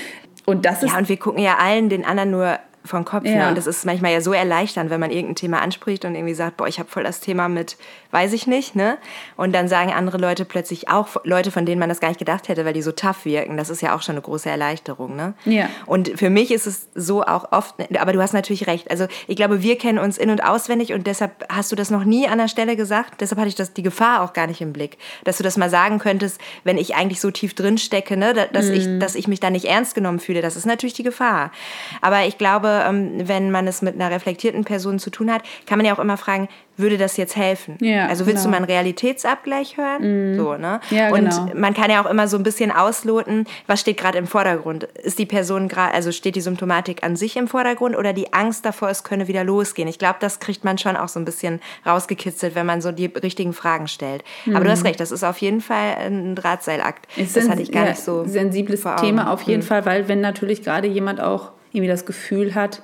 [0.46, 0.92] Und das ist.
[0.92, 3.24] Ja, und wir gucken ja allen den anderen nur vom Kopf.
[3.24, 3.32] Ne?
[3.32, 3.44] Ja.
[3.44, 3.50] Ne?
[3.50, 6.58] Und das ist manchmal ja so erleichternd, wenn man irgendein Thema anspricht und irgendwie sagt,
[6.58, 7.78] boah, ich habe voll das Thema mit
[8.16, 8.98] weiß ich nicht, ne?
[9.36, 12.48] Und dann sagen andere Leute plötzlich auch Leute, von denen man das gar nicht gedacht
[12.48, 13.58] hätte, weil die so tough wirken.
[13.58, 15.34] Das ist ja auch schon eine große Erleichterung, ne?
[15.44, 15.68] Ja.
[15.86, 18.90] Und für mich ist es so auch oft, aber du hast natürlich recht.
[18.90, 22.06] Also ich glaube, wir kennen uns in- und auswendig und deshalb hast du das noch
[22.06, 23.20] nie an der Stelle gesagt.
[23.20, 25.70] Deshalb hatte ich das, die Gefahr auch gar nicht im Blick, dass du das mal
[25.70, 28.34] sagen könntest, wenn ich eigentlich so tief drin stecke, ne?
[28.54, 28.74] dass, mhm.
[28.74, 30.42] ich, dass ich mich da nicht ernst genommen fühle.
[30.42, 31.52] Das ist natürlich die Gefahr.
[32.00, 35.44] Aber ich glaube, glaube, ähm, wenn man es mit einer reflektierten Person zu tun hat,
[35.66, 37.78] kann man ja auch immer fragen, würde das jetzt helfen?
[37.80, 38.44] Ja, also willst genau.
[38.44, 40.34] du mal einen Realitätsabgleich hören?
[40.34, 40.38] Mhm.
[40.38, 40.82] So, ne?
[40.90, 41.48] Ja, und genau.
[41.56, 44.84] man kann ja auch immer so ein bisschen ausloten, was steht gerade im Vordergrund?
[44.84, 48.66] Ist die Person gerade, also steht die Symptomatik an sich im Vordergrund oder die Angst
[48.66, 49.88] davor, es könne wieder losgehen?
[49.88, 53.06] Ich glaube, das kriegt man schon auch so ein bisschen rausgekitzelt, wenn man so die
[53.06, 54.24] richtigen Fragen stellt.
[54.46, 54.56] Mhm.
[54.56, 54.88] Aber du hast mhm.
[54.88, 57.08] recht, das ist auf jeden Fall ein Drahtseilakt.
[57.16, 58.22] Ist das hatte ich gar ja, nicht so.
[58.22, 59.68] Ein sensibles Thema auf jeden mhm.
[59.68, 62.82] Fall, weil wenn natürlich gerade jemand auch irgendwie das Gefühl hat,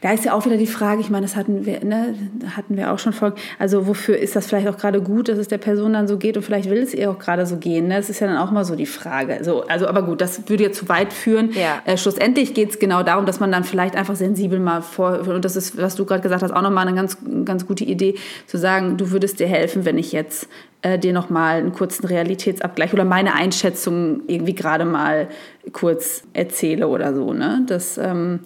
[0.00, 2.14] da ist ja auch wieder die Frage, ich meine, das hatten wir, ne,
[2.56, 3.34] hatten wir auch schon vor.
[3.58, 6.36] Also wofür ist das vielleicht auch gerade gut, dass es der Person dann so geht
[6.36, 7.88] und vielleicht will es ihr auch gerade so gehen.
[7.88, 7.96] Ne?
[7.96, 9.38] Das ist ja dann auch mal so die Frage.
[9.42, 11.52] So, also, aber gut, das würde ja zu weit führen.
[11.52, 11.82] Ja.
[11.84, 15.44] Äh, schlussendlich geht es genau darum, dass man dann vielleicht einfach sensibel mal vor, und
[15.44, 18.14] das ist, was du gerade gesagt hast, auch nochmal eine ganz, ganz gute Idee,
[18.46, 20.48] zu sagen, du würdest dir helfen, wenn ich jetzt
[20.82, 25.28] äh, dir nochmal einen kurzen Realitätsabgleich oder meine Einschätzung irgendwie gerade mal
[25.72, 27.32] kurz erzähle oder so.
[27.32, 27.62] Ne?
[27.66, 28.40] Das, ähm,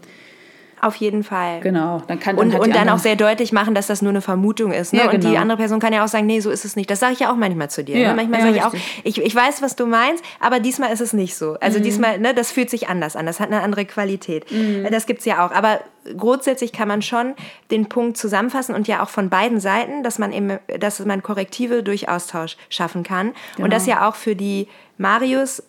[0.81, 1.61] auf jeden Fall.
[1.61, 2.03] Genau.
[2.07, 4.73] Dann kann, dann und und dann auch sehr deutlich machen, dass das nur eine Vermutung
[4.73, 4.93] ist.
[4.93, 5.01] Ne?
[5.01, 5.27] Ja, genau.
[5.27, 6.91] Und die andere Person kann ja auch sagen, nee, so ist es nicht.
[6.91, 7.97] Das sage ich ja auch manchmal zu dir.
[7.97, 8.03] Ne?
[8.03, 8.17] Ja, ne?
[8.17, 11.13] Manchmal ja, sage ich auch, ich, ich weiß, was du meinst, aber diesmal ist es
[11.13, 11.57] nicht so.
[11.61, 11.85] Also mhm.
[11.85, 13.27] diesmal, ne, das fühlt sich anders an.
[13.27, 14.51] Das hat eine andere Qualität.
[14.51, 14.87] Mhm.
[14.91, 15.53] Das gibt es ja auch.
[15.53, 15.81] Aber
[16.17, 17.35] grundsätzlich kann man schon
[17.71, 21.83] den Punkt zusammenfassen und ja auch von beiden Seiten, dass man eben, dass man Korrektive
[21.83, 23.33] durch Austausch schaffen kann.
[23.55, 23.65] Genau.
[23.65, 25.63] Und das ja auch für die Marius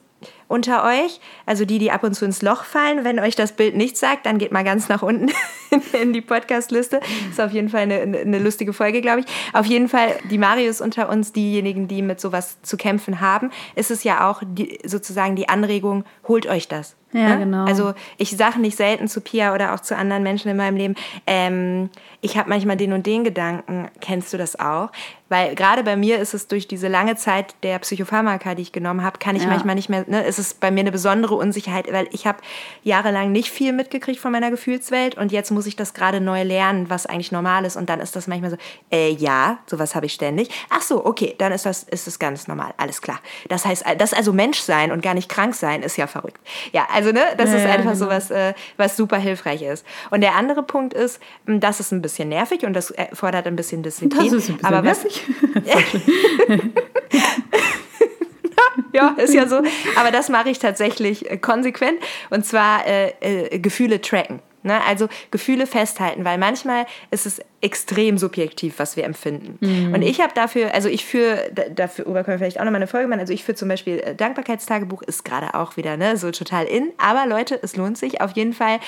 [0.47, 3.03] unter euch, also die, die ab und zu ins Loch fallen.
[3.03, 5.31] Wenn euch das Bild nichts sagt, dann geht mal ganz nach unten
[6.01, 6.99] in die Podcast-Liste.
[7.29, 9.25] Ist auf jeden Fall eine, eine lustige Folge, glaube ich.
[9.53, 13.91] Auf jeden Fall die Marius unter uns, diejenigen, die mit sowas zu kämpfen haben, ist
[13.91, 16.95] es ja auch die, sozusagen die Anregung, holt euch das.
[17.13, 17.39] Ja, ne?
[17.39, 17.65] genau.
[17.65, 20.95] Also ich sage nicht selten zu Pia oder auch zu anderen Menschen in meinem Leben,
[21.25, 21.89] ähm,
[22.21, 24.91] ich habe manchmal den und den Gedanken, kennst du das auch?
[25.29, 29.03] Weil gerade bei mir ist es durch diese lange Zeit der Psychopharmaka, die ich genommen
[29.03, 29.49] habe, kann ich ja.
[29.49, 32.39] manchmal nicht mehr, ne, ist es bei mir eine besondere Unsicherheit, weil ich habe
[32.83, 36.89] jahrelang nicht viel mitgekriegt von meiner Gefühlswelt und jetzt muss ich das gerade neu lernen,
[36.89, 38.57] was eigentlich normal ist und dann ist das manchmal so,
[38.91, 40.49] äh, ja, sowas habe ich ständig.
[40.69, 43.19] Ach so, okay, dann ist das, ist das ganz normal, alles klar.
[43.49, 46.39] Das heißt, das also Mensch sein und gar nicht krank sein ist ja verrückt.
[46.71, 47.95] Ja, also ne, das ja, ist einfach genau.
[47.95, 49.85] so was, äh, was super hilfreich ist.
[50.09, 53.83] Und der andere Punkt ist, das ist ein bisschen nervig und das fordert ein bisschen
[53.83, 54.31] Disziplin.
[54.31, 55.23] Das ist ein bisschen aber nervig.
[58.93, 59.61] ja, ist ja so.
[59.95, 61.99] Aber das mache ich tatsächlich äh, konsequent.
[62.29, 64.39] Und zwar äh, äh, Gefühle tracken.
[64.63, 64.81] Ne?
[64.85, 69.57] Also Gefühle festhalten, weil manchmal ist es extrem subjektiv, was wir empfinden.
[69.65, 69.93] Mhm.
[69.93, 73.07] Und ich habe dafür, also ich führe, dafür können wir vielleicht auch nochmal eine Folge
[73.07, 76.65] machen, also ich führe zum Beispiel äh, Dankbarkeitstagebuch, ist gerade auch wieder ne, so total
[76.65, 78.79] in, aber Leute, es lohnt sich auf jeden Fall.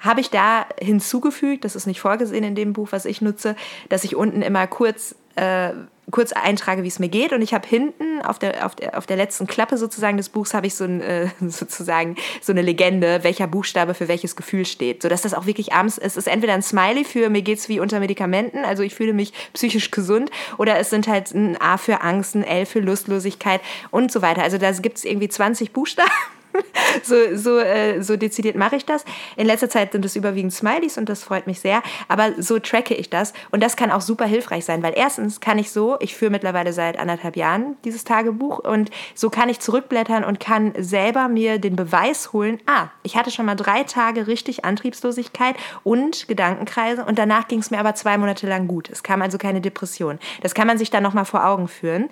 [0.00, 3.56] Habe ich da hinzugefügt, das ist nicht vorgesehen in dem Buch, was ich nutze,
[3.88, 5.70] dass ich unten immer kurz äh,
[6.10, 7.32] kurz eintrage, wie es mir geht.
[7.32, 10.54] Und ich habe hinten auf der, auf, der, auf der letzten Klappe sozusagen des Buchs
[10.54, 15.02] habe ich so ein, äh, sozusagen so eine Legende, welcher Buchstabe für welches Gefühl steht.
[15.02, 18.00] Sodass das auch wirklich abends, es ist entweder ein Smiley für mir geht's wie unter
[18.00, 22.34] Medikamenten, also ich fühle mich psychisch gesund, oder es sind halt ein A für Angst,
[22.34, 24.42] ein L für Lustlosigkeit und so weiter.
[24.42, 26.10] Also da gibt es irgendwie 20 Buchstaben
[27.02, 29.04] so, so, äh, so dezidiert mache ich das.
[29.36, 31.82] In letzter Zeit sind es überwiegend Smileys und das freut mich sehr.
[32.08, 35.58] Aber so tracke ich das und das kann auch super hilfreich sein, weil erstens kann
[35.58, 40.24] ich so, ich führe mittlerweile seit anderthalb Jahren dieses Tagebuch und so kann ich zurückblättern
[40.24, 44.64] und kann selber mir den Beweis holen, ah, ich hatte schon mal drei Tage richtig
[44.64, 48.88] Antriebslosigkeit und Gedankenkreise und danach ging es mir aber zwei Monate lang gut.
[48.90, 50.18] Es kam also keine Depression.
[50.42, 52.10] Das kann man sich dann nochmal vor Augen führen.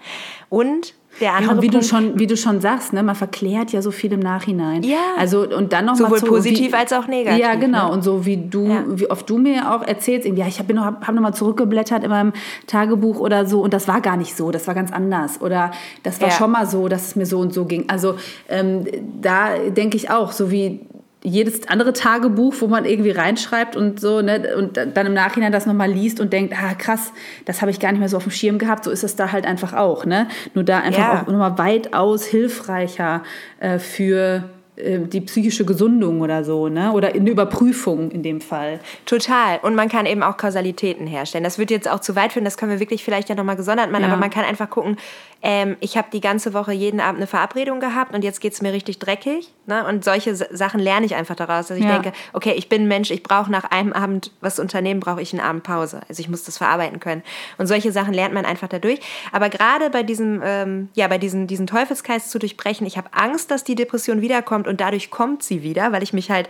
[0.49, 3.15] Und der andere ja, und wie Punkt, du schon, wie du schon sagst, ne, man
[3.15, 4.83] verklärt ja so viel im Nachhinein.
[4.83, 4.99] Ja.
[5.17, 7.41] Also und dann noch sowohl so, positiv wie, als auch negativ.
[7.41, 7.89] Ja, genau.
[7.89, 7.93] Ne?
[7.93, 8.85] Und so wie du, ja.
[8.87, 12.11] wie oft du mir auch erzählst, ja, ich habe noch, hab noch mal zurückgeblättert in
[12.11, 12.33] meinem
[12.67, 16.21] Tagebuch oder so und das war gar nicht so, das war ganz anders oder das
[16.21, 16.35] war ja.
[16.35, 17.85] schon mal so, dass es mir so und so ging.
[17.89, 18.17] Also
[18.49, 18.85] ähm,
[19.21, 20.81] da denke ich auch, so wie
[21.23, 25.67] jedes andere Tagebuch, wo man irgendwie reinschreibt und so, ne, und dann im Nachhinein das
[25.67, 27.13] nochmal liest und denkt, ah krass,
[27.45, 29.33] das habe ich gar nicht mehr so auf dem Schirm gehabt, so ist es da
[29.33, 30.29] halt einfach auch, ne?
[30.55, 31.23] Nur da einfach ja.
[31.23, 33.23] auch nochmal weitaus hilfreicher
[33.59, 34.49] äh, für
[34.79, 36.93] die psychische Gesundung oder so, ne?
[36.93, 38.81] Oder eine Überprüfung in dem Fall.
[39.07, 39.59] Total.
[39.63, 41.45] Und man kann eben auch Kausalitäten herstellen.
[41.45, 43.91] Das wird jetzt auch zu weit führen, das können wir wirklich vielleicht ja nochmal gesondert
[43.91, 44.09] machen, ja.
[44.09, 44.97] aber man kann einfach gucken,
[45.41, 48.63] ähm, ich habe die ganze Woche jeden Abend eine Verabredung gehabt und jetzt geht es
[48.63, 49.53] mir richtig dreckig.
[49.67, 49.87] Ne?
[49.87, 51.99] Und solche Sachen lerne ich einfach daraus, dass ich ja.
[51.99, 55.33] denke, okay, ich bin ein Mensch, ich brauche nach einem Abend was unternehmen, brauche ich
[55.33, 56.01] einen Abend Pause.
[56.09, 57.23] Also ich muss das verarbeiten können.
[57.57, 59.01] Und solche Sachen lernt man einfach dadurch.
[59.31, 63.51] Aber gerade bei diesem, ähm, ja, bei diesen, diesen Teufelskreis zu durchbrechen, ich habe Angst,
[63.51, 66.49] dass die Depression wiederkommt und dadurch kommt sie wieder, weil ich mich halt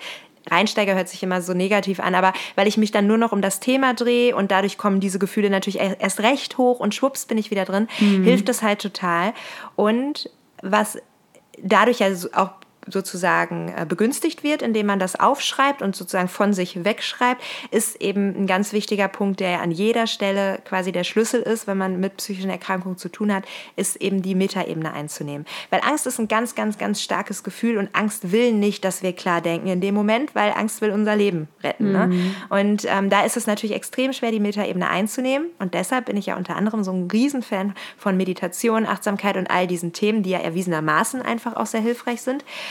[0.50, 3.42] Reinsteiger hört sich immer so negativ an, aber weil ich mich dann nur noch um
[3.42, 7.38] das Thema drehe und dadurch kommen diese Gefühle natürlich erst recht hoch und schwupps bin
[7.38, 8.24] ich wieder drin, mhm.
[8.24, 9.35] hilft das halt total.
[9.76, 10.31] Und
[10.62, 10.98] was
[11.62, 12.50] dadurch ja auch
[12.90, 18.35] sozusagen äh, begünstigt wird, indem man das aufschreibt und sozusagen von sich wegschreibt, ist eben
[18.37, 22.16] ein ganz wichtiger Punkt, der an jeder Stelle quasi der Schlüssel ist, wenn man mit
[22.16, 23.44] psychischen Erkrankungen zu tun hat,
[23.77, 25.46] ist eben die Metaebene einzunehmen.
[25.70, 29.12] Weil Angst ist ein ganz, ganz, ganz starkes Gefühl und Angst will nicht, dass wir
[29.12, 31.92] klar denken in dem Moment, weil Angst will unser Leben retten.
[31.92, 32.07] Ne?
[32.07, 32.16] Mhm.
[32.16, 32.35] Ne?
[32.48, 35.48] Und ähm, da ist es natürlich extrem schwer, die Metaebene einzunehmen.
[35.59, 39.66] Und deshalb bin ich ja unter anderem so ein Riesenfan von Meditation, Achtsamkeit und all
[39.66, 42.44] diesen Themen, die ja erwiesenermaßen einfach auch sehr hilfreich sind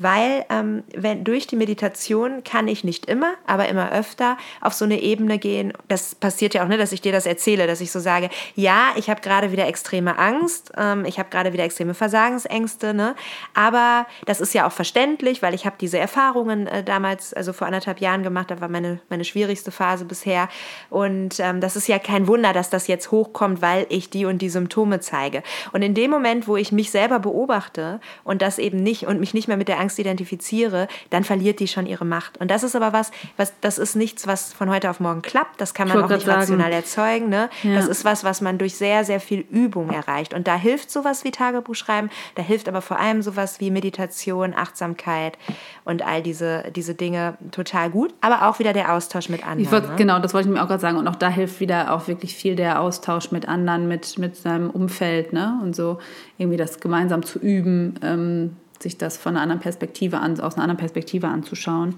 [0.00, 4.86] weil ähm, wenn, durch die Meditation kann ich nicht immer, aber immer öfter auf so
[4.86, 5.74] eine Ebene gehen.
[5.88, 8.92] Das passiert ja auch, ne, dass ich dir das erzähle, dass ich so sage, ja,
[8.96, 13.14] ich habe gerade wieder extreme Angst, ähm, ich habe gerade wieder extreme Versagensängste, ne?
[13.54, 17.66] aber das ist ja auch verständlich, weil ich habe diese Erfahrungen äh, damals, also vor
[17.66, 20.48] anderthalb Jahren gemacht, das war meine, meine schwierigste Phase bisher
[20.88, 24.38] und ähm, das ist ja kein Wunder, dass das jetzt hochkommt, weil ich die und
[24.38, 25.42] die Symptome zeige.
[25.72, 29.34] Und in dem Moment, wo ich mich selber beobachte und das eben nicht und mich
[29.34, 32.38] nicht mehr mit der Angst Angst identifiziere, dann verliert die schon ihre Macht.
[32.38, 35.60] Und das ist aber was, was das ist nichts, was von heute auf morgen klappt.
[35.60, 36.40] Das kann man auch nicht sagen.
[36.40, 37.28] rational erzeugen.
[37.28, 37.50] Ne?
[37.62, 37.74] Ja.
[37.74, 40.32] Das ist was, was man durch sehr, sehr viel Übung erreicht.
[40.32, 44.54] Und da hilft sowas wie Tagebuch schreiben, da hilft aber vor allem sowas wie Meditation,
[44.54, 45.36] Achtsamkeit
[45.84, 48.14] und all diese, diese Dinge total gut.
[48.20, 49.72] Aber auch wieder der Austausch mit anderen.
[49.72, 49.96] Wollt, ne?
[49.96, 50.98] Genau, das wollte ich mir auch gerade sagen.
[50.98, 54.70] Und auch da hilft wieder auch wirklich viel der Austausch mit anderen, mit, mit seinem
[54.70, 55.58] Umfeld ne?
[55.62, 55.98] und so
[56.38, 57.98] irgendwie das gemeinsam zu üben.
[58.02, 61.96] Ähm, sich das von einer anderen Perspektive an, aus einer anderen Perspektive anzuschauen.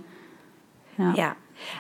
[0.99, 1.15] Ja.
[1.15, 1.37] ja.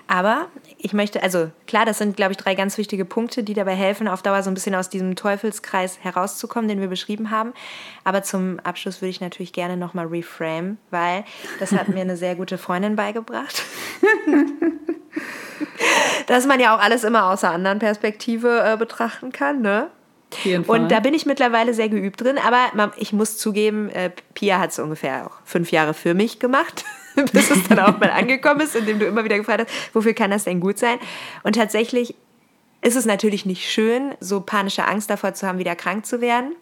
[0.07, 3.75] Aber ich möchte, also klar, das sind, glaube ich, drei ganz wichtige Punkte, die dabei
[3.75, 7.53] helfen, auf Dauer so ein bisschen aus diesem Teufelskreis herauszukommen, den wir beschrieben haben.
[8.05, 11.25] Aber zum Abschluss würde ich natürlich gerne nochmal reframe, weil
[11.59, 13.62] das hat mir eine sehr gute Freundin beigebracht.
[16.27, 19.91] Dass man ja auch alles immer aus einer anderen Perspektive äh, betrachten kann, ne?
[20.66, 24.71] Und da bin ich mittlerweile sehr geübt drin, aber ich muss zugeben, äh, Pia hat
[24.71, 26.85] es ungefähr auch fünf Jahre für mich gemacht,
[27.33, 30.31] bis es dann auch mal angekommen ist, indem du immer wieder gefragt hast, wofür kann
[30.31, 30.99] das denn gut sein?
[31.42, 32.14] Und tatsächlich
[32.83, 36.57] ist es natürlich nicht schön, so panische Angst davor zu haben, wieder krank zu werden.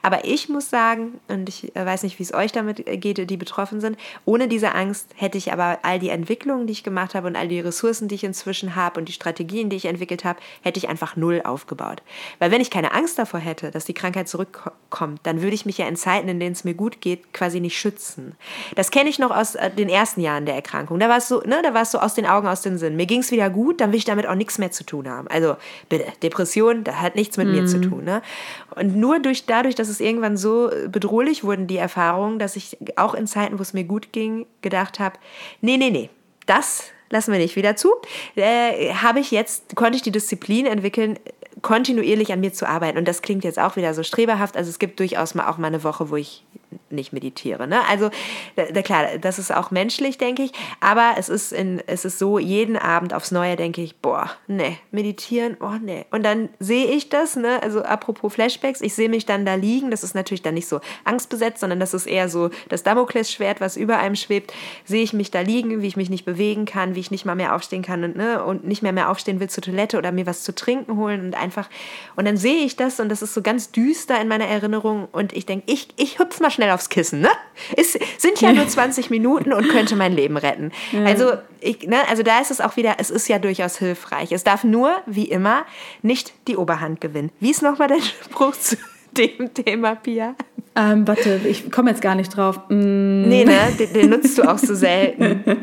[0.00, 3.36] Aber ich muss sagen, und ich äh, weiß nicht, wie es euch damit geht, die
[3.36, 7.26] betroffen sind, ohne diese Angst hätte ich aber all die Entwicklungen, die ich gemacht habe
[7.26, 10.40] und all die Ressourcen, die ich inzwischen habe und die Strategien, die ich entwickelt habe,
[10.62, 12.02] hätte ich einfach null aufgebaut.
[12.38, 15.76] Weil wenn ich keine Angst davor hätte, dass die Krankheit zurückkommt, dann würde ich mich
[15.76, 18.34] ja in Zeiten, in denen es mir gut geht, quasi nicht schützen.
[18.76, 20.98] Das kenne ich noch aus äh, den ersten Jahren der Erkrankung.
[21.00, 22.96] Da war es so, ne, da war es so aus den Augen, aus den Sinn.
[22.96, 25.28] Mir ging es wieder gut, dann will ich damit auch nichts mehr zu tun haben.
[25.28, 25.56] Also
[25.88, 27.54] bitte, Depression, das hat nichts mit mhm.
[27.54, 27.82] mir zu mhm.
[27.82, 28.04] tun.
[28.04, 28.22] Ne?
[28.74, 33.14] Und nur durch, dadurch, dass es irgendwann so bedrohlich wurden, die Erfahrungen, dass ich auch
[33.14, 35.16] in Zeiten, wo es mir gut ging, gedacht habe,
[35.60, 36.10] nee, nee, nee,
[36.46, 37.90] das lassen wir nicht wieder zu,
[38.34, 41.18] äh, habe ich jetzt, konnte ich die Disziplin entwickeln,
[41.62, 42.98] kontinuierlich an mir zu arbeiten.
[42.98, 44.56] Und das klingt jetzt auch wieder so streberhaft.
[44.56, 46.44] Also es gibt durchaus mal auch mal eine Woche, wo ich
[46.90, 47.66] nicht meditiere.
[47.66, 47.80] Ne?
[47.88, 48.10] Also
[48.56, 50.52] da, klar, das ist auch menschlich, denke ich.
[50.80, 54.76] Aber es ist, in, es ist so, jeden Abend aufs Neue denke ich, boah, ne,
[54.90, 56.06] meditieren, oh ne.
[56.10, 57.62] Und dann sehe ich das, ne?
[57.62, 59.90] also apropos Flashbacks, ich sehe mich dann da liegen.
[59.90, 63.76] Das ist natürlich dann nicht so angstbesetzt, sondern das ist eher so das Damoklesschwert, was
[63.76, 64.52] über einem schwebt.
[64.84, 67.34] Sehe ich mich da liegen, wie ich mich nicht bewegen kann, wie ich nicht mal
[67.34, 70.26] mehr aufstehen kann und, ne, und nicht mehr mehr aufstehen will zur Toilette oder mir
[70.26, 71.68] was zu trinken holen und einfach.
[72.16, 75.32] Und dann sehe ich das und das ist so ganz düster in meiner Erinnerung und
[75.32, 77.30] ich denke, ich, ich hüpf mal schnell aufs Kissen, ne?
[77.76, 80.70] Es sind ja nur 20 Minuten und könnte mein Leben retten.
[80.92, 81.04] Ja.
[81.04, 84.30] Also, ich, ne, also da ist es auch wieder, es ist ja durchaus hilfreich.
[84.30, 85.64] Es darf nur, wie immer,
[86.02, 87.32] nicht die Oberhand gewinnen.
[87.40, 88.76] Wie ist nochmal der Spruch zu
[89.16, 90.34] dem Thema, Pia?
[90.78, 92.60] Ähm, warte, ich komme jetzt gar nicht drauf.
[92.68, 93.22] Mm.
[93.22, 93.56] Nee, ne?
[93.78, 95.42] Den, den, nutzt du auch so selten.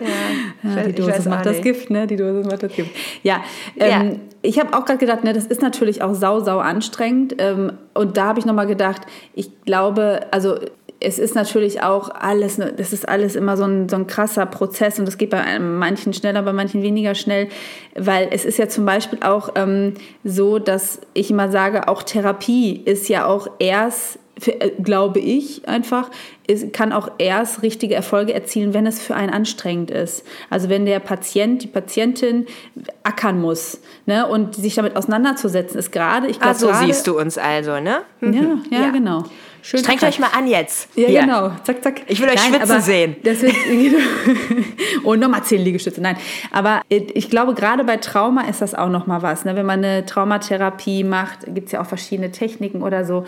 [0.64, 2.08] Ja, ja die Dose macht das Gift, ne?
[2.08, 2.90] Die Dose macht das Gift.
[3.22, 3.44] Ja,
[3.78, 4.16] ähm, ja.
[4.42, 7.36] ich habe auch gerade gedacht, ne, das ist natürlich auch sau, sau anstrengend.
[7.38, 9.02] Ähm, und da habe ich nochmal gedacht,
[9.34, 10.56] ich glaube, also
[11.04, 15.00] es ist natürlich auch alles, das ist alles immer so ein, so ein krasser Prozess
[15.00, 17.50] und das geht bei manchen schneller, bei manchen weniger schnell,
[17.96, 22.82] weil es ist ja zum Beispiel auch ähm, so, dass ich immer sage, auch Therapie
[22.86, 26.10] ist ja auch erst äh, glaube ich einfach,
[26.48, 30.26] es kann auch erst richtige Erfolge erzielen, wenn es für einen anstrengend ist.
[30.50, 32.48] Also wenn der Patient, die Patientin
[33.04, 36.28] ackern muss ne, und sich damit auseinanderzusetzen ist gerade.
[36.28, 38.02] Ich glaub, so siehst du uns also, ne?
[38.22, 38.90] Ja, ja, ja.
[38.90, 39.24] genau.
[39.66, 40.90] Schön Strengt euch mal an jetzt.
[40.94, 41.22] Ja, Hier.
[41.22, 41.52] genau.
[41.64, 42.02] Zack, zack.
[42.08, 43.16] Ich will euch Nein, schwitzen sehen.
[43.24, 43.56] Das wird,
[45.06, 46.02] und nochmal zehn Liegestütze.
[46.02, 46.18] Nein,
[46.52, 49.46] aber ich glaube, gerade bei Trauma ist das auch nochmal was.
[49.46, 49.56] Ne?
[49.56, 53.24] Wenn man eine Traumatherapie macht, gibt es ja auch verschiedene Techniken oder so.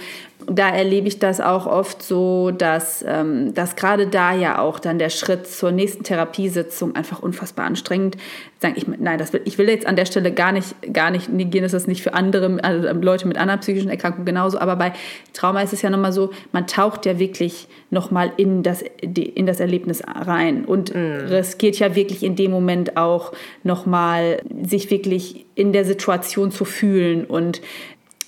[0.46, 5.00] Da erlebe ich das auch oft so, dass ähm, dass gerade da ja auch dann
[5.00, 8.18] der Schritt zur nächsten Therapiesitzung einfach unfassbar anstrengend
[8.66, 11.30] sagen, ich, nein, das will, ich will jetzt an der Stelle gar nicht, gar nicht
[11.30, 14.94] negieren, dass das nicht für andere, also Leute mit anderen psychischen Erkrankungen genauso, aber bei
[15.34, 19.60] Trauma ist es ja nochmal so, man taucht ja wirklich nochmal in das, in das
[19.60, 21.28] Erlebnis rein und mm.
[21.30, 23.32] riskiert ja wirklich in dem Moment auch
[23.64, 27.62] nochmal sich wirklich in der Situation zu fühlen und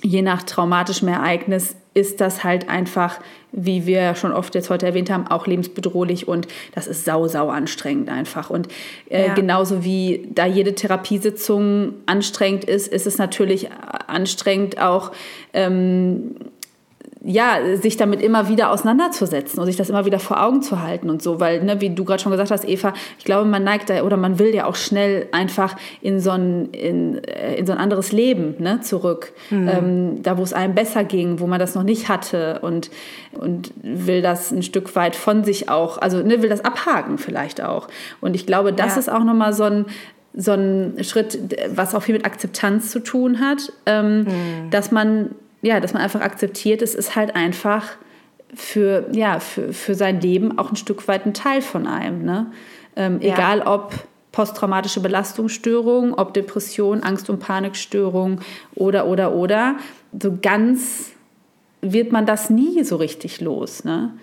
[0.02, 3.20] je nach traumatischem Ereignis ist das halt einfach,
[3.52, 7.50] wie wir schon oft jetzt heute erwähnt haben, auch lebensbedrohlich und das ist sau, sau
[7.50, 8.52] anstrengend einfach.
[8.52, 8.68] Und
[9.10, 9.34] äh, ja.
[9.34, 13.70] genauso wie da jede Therapiesitzung anstrengend ist, ist es natürlich
[14.06, 15.12] anstrengend auch.
[15.54, 16.36] Ähm,
[17.30, 21.10] ja, sich damit immer wieder auseinanderzusetzen und sich das immer wieder vor Augen zu halten
[21.10, 23.90] und so, weil, ne, wie du gerade schon gesagt hast, Eva, ich glaube, man neigt
[23.90, 27.74] da oder man will ja auch schnell einfach in so ein, in, äh, in so
[27.74, 29.68] ein anderes Leben ne, zurück, mhm.
[29.68, 32.92] ähm, da wo es einem besser ging, wo man das noch nicht hatte und,
[33.34, 37.62] und will das ein Stück weit von sich auch, also ne, will das abhaken vielleicht
[37.62, 37.90] auch.
[38.22, 39.00] Und ich glaube, das ja.
[39.00, 39.86] ist auch nochmal so ein,
[40.34, 41.38] so ein Schritt,
[41.76, 44.70] was auch viel mit Akzeptanz zu tun hat, ähm, mhm.
[44.72, 47.98] dass man ja, dass man einfach akzeptiert, es ist halt einfach
[48.54, 52.24] für, ja, für, für sein Leben auch ein Stück weit ein Teil von einem.
[52.24, 52.48] Ne?
[52.96, 53.34] Ähm, ja.
[53.34, 53.93] Egal ob
[54.32, 58.41] posttraumatische Belastungsstörung, ob Depression, Angst- und Panikstörung
[58.76, 59.78] oder, oder, oder.
[60.20, 61.12] So ganz
[61.82, 63.84] wird man das nie so richtig los.
[63.84, 64.13] Ne?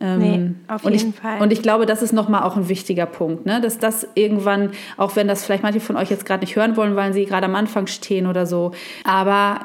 [0.00, 1.40] Ähm, nee, auf jeden ich, Fall.
[1.40, 3.60] Und ich glaube, das ist nochmal auch ein wichtiger Punkt, ne?
[3.60, 6.96] dass das irgendwann, auch wenn das vielleicht manche von euch jetzt gerade nicht hören wollen,
[6.96, 8.72] weil sie gerade am Anfang stehen oder so,
[9.04, 9.60] aber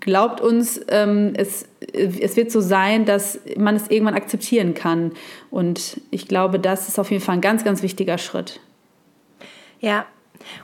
[0.00, 5.12] glaubt uns, ähm, es, es wird so sein, dass man es irgendwann akzeptieren kann.
[5.50, 8.60] Und ich glaube, das ist auf jeden Fall ein ganz, ganz wichtiger Schritt.
[9.80, 10.06] Ja,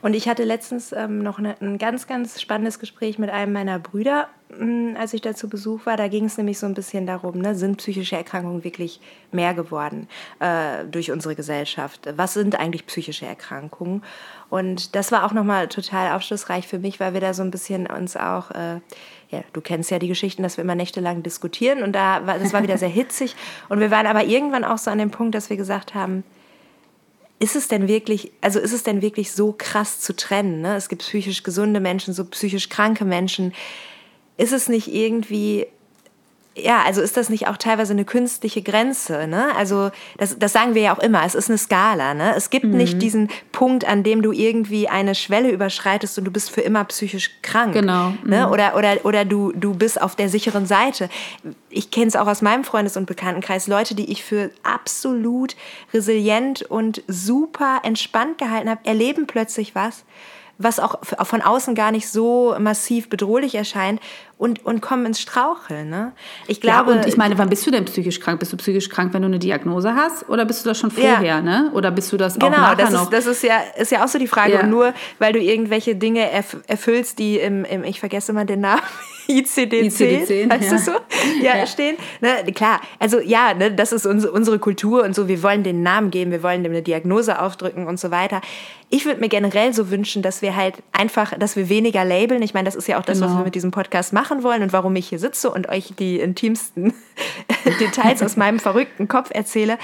[0.02, 3.78] und ich hatte letztens ähm, noch eine, ein ganz, ganz spannendes Gespräch mit einem meiner
[3.78, 5.96] Brüder, mh, hm, als ich da zu Besuch war.
[5.96, 10.08] Da ging es nämlich so ein bisschen darum, ne, sind psychische Erkrankungen wirklich mehr geworden
[10.40, 12.08] äh, durch unsere Gesellschaft?
[12.16, 14.02] Was sind eigentlich psychische Erkrankungen?
[14.50, 17.86] Und das war auch nochmal total aufschlussreich für mich, weil wir da so ein bisschen
[17.86, 18.50] uns auch...
[18.50, 18.80] Äh,
[19.32, 22.52] ja, du kennst ja die Geschichten, dass wir immer nächtelang diskutieren und da war, das
[22.52, 23.34] war wieder sehr hitzig.
[23.70, 26.22] Und wir waren aber irgendwann auch so an dem Punkt, dass wir gesagt haben,
[27.42, 30.60] ist es denn wirklich, also ist es denn wirklich so krass zu trennen?
[30.60, 30.76] Ne?
[30.76, 33.52] Es gibt psychisch gesunde Menschen, so psychisch kranke Menschen.
[34.36, 35.66] Ist es nicht irgendwie
[36.54, 39.26] ja, also ist das nicht auch teilweise eine künstliche Grenze?
[39.26, 39.54] Ne?
[39.56, 42.12] Also das, das sagen wir ja auch immer, es ist eine Skala.
[42.12, 42.34] Ne?
[42.36, 42.76] Es gibt mhm.
[42.76, 46.84] nicht diesen Punkt, an dem du irgendwie eine Schwelle überschreitest und du bist für immer
[46.84, 47.72] psychisch krank.
[47.72, 48.10] Genau.
[48.10, 48.18] Ne?
[48.22, 48.30] Mhm.
[48.30, 48.50] Ne?
[48.50, 51.08] Oder, oder, oder du, du bist auf der sicheren Seite.
[51.70, 55.56] Ich kenne es auch aus meinem Freundes- und Bekanntenkreis, Leute, die ich für absolut
[55.94, 60.04] resilient und super entspannt gehalten habe, erleben plötzlich was
[60.58, 64.00] was auch von außen gar nicht so massiv bedrohlich erscheint
[64.38, 65.88] und, und kommen ins Straucheln.
[65.88, 66.12] Ne?
[66.46, 68.40] Ich glaube, ja, und ich meine, wann bist du denn psychisch krank?
[68.40, 70.28] Bist du psychisch krank, wenn du eine Diagnose hast?
[70.28, 71.22] Oder bist du das schon vorher?
[71.22, 71.40] Ja.
[71.40, 71.70] Ne?
[71.74, 73.02] Oder bist du das genau, auch nachher das noch?
[73.04, 74.54] Ist, das ist ja, ist ja auch so die Frage.
[74.54, 74.60] Ja.
[74.62, 78.60] Und nur weil du irgendwelche Dinge erf erfüllst, die im, im, ich vergesse mal den
[78.60, 78.82] Namen,
[79.40, 80.70] ICD-10, ICD heißt ja.
[80.70, 80.92] das so?
[81.42, 81.66] Ja, ja.
[81.66, 81.96] stehen.
[82.20, 85.28] Ne, klar, also ja, ne, das ist unsere, unsere Kultur und so.
[85.28, 88.40] Wir wollen den Namen geben, wir wollen dem eine Diagnose aufdrücken und so weiter.
[88.90, 92.42] Ich würde mir generell so wünschen, dass wir halt einfach, dass wir weniger labeln.
[92.42, 93.30] Ich meine, das ist ja auch das, genau.
[93.30, 96.20] was wir mit diesem Podcast machen wollen und warum ich hier sitze und euch die
[96.20, 96.92] intimsten
[97.80, 99.78] Details aus meinem verrückten Kopf erzähle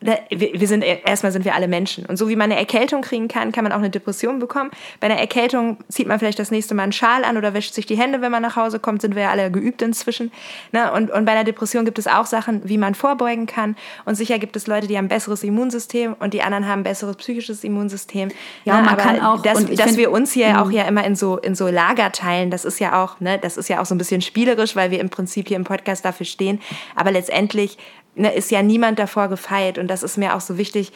[0.00, 3.52] wir sind erstmal sind wir alle Menschen und so wie man eine Erkältung kriegen kann,
[3.52, 4.70] kann man auch eine Depression bekommen.
[5.00, 7.86] Bei einer Erkältung zieht man vielleicht das nächste Mal einen Schal an oder wäscht sich
[7.86, 10.30] die Hände, wenn man nach Hause kommt, sind wir ja alle geübt inzwischen.
[10.72, 10.92] Ne?
[10.92, 13.76] Und, und bei einer Depression gibt es auch Sachen, wie man vorbeugen kann.
[14.04, 16.84] Und sicher gibt es Leute, die haben ein besseres Immunsystem und die anderen haben ein
[16.84, 18.30] besseres psychisches Immunsystem.
[18.64, 18.82] Ja, ne?
[18.82, 20.56] man Aber kann auch, dass, dass find, wir uns hier mhm.
[20.56, 23.56] auch ja immer in so in so Lager teilen, das ist ja auch, ne, das
[23.56, 26.26] ist ja auch so ein bisschen spielerisch, weil wir im Prinzip hier im Podcast dafür
[26.26, 26.60] stehen.
[26.94, 27.78] Aber letztendlich
[28.14, 29.78] ne, ist ja niemand davor gefeit.
[29.78, 30.92] Und das ist mir auch so wichtig,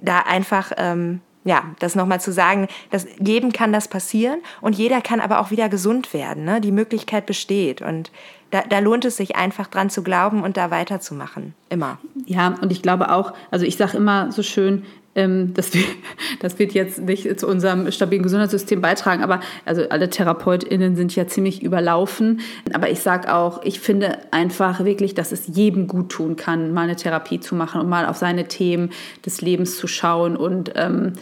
[0.00, 5.00] da einfach, ähm, ja, das nochmal zu sagen, dass jedem kann das passieren und jeder
[5.00, 6.44] kann aber auch wieder gesund werden.
[6.44, 6.60] Ne?
[6.60, 7.82] Die Möglichkeit besteht.
[7.82, 8.10] Und
[8.50, 11.54] da, da lohnt es sich einfach dran zu glauben und da weiterzumachen.
[11.68, 11.98] Immer.
[12.26, 15.86] Ja, und ich glaube auch, also ich sage immer so schön, ähm, das, wird,
[16.40, 21.26] das wird jetzt nicht zu unserem stabilen Gesundheitssystem beitragen, aber also alle TherapeutInnen sind ja
[21.26, 22.40] ziemlich überlaufen.
[22.72, 26.82] Aber ich sage auch, ich finde einfach wirklich, dass es jedem gut tun kann, mal
[26.82, 28.90] eine Therapie zu machen und mal auf seine Themen
[29.24, 31.12] des Lebens zu schauen und ähm,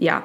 [0.00, 0.22] ja,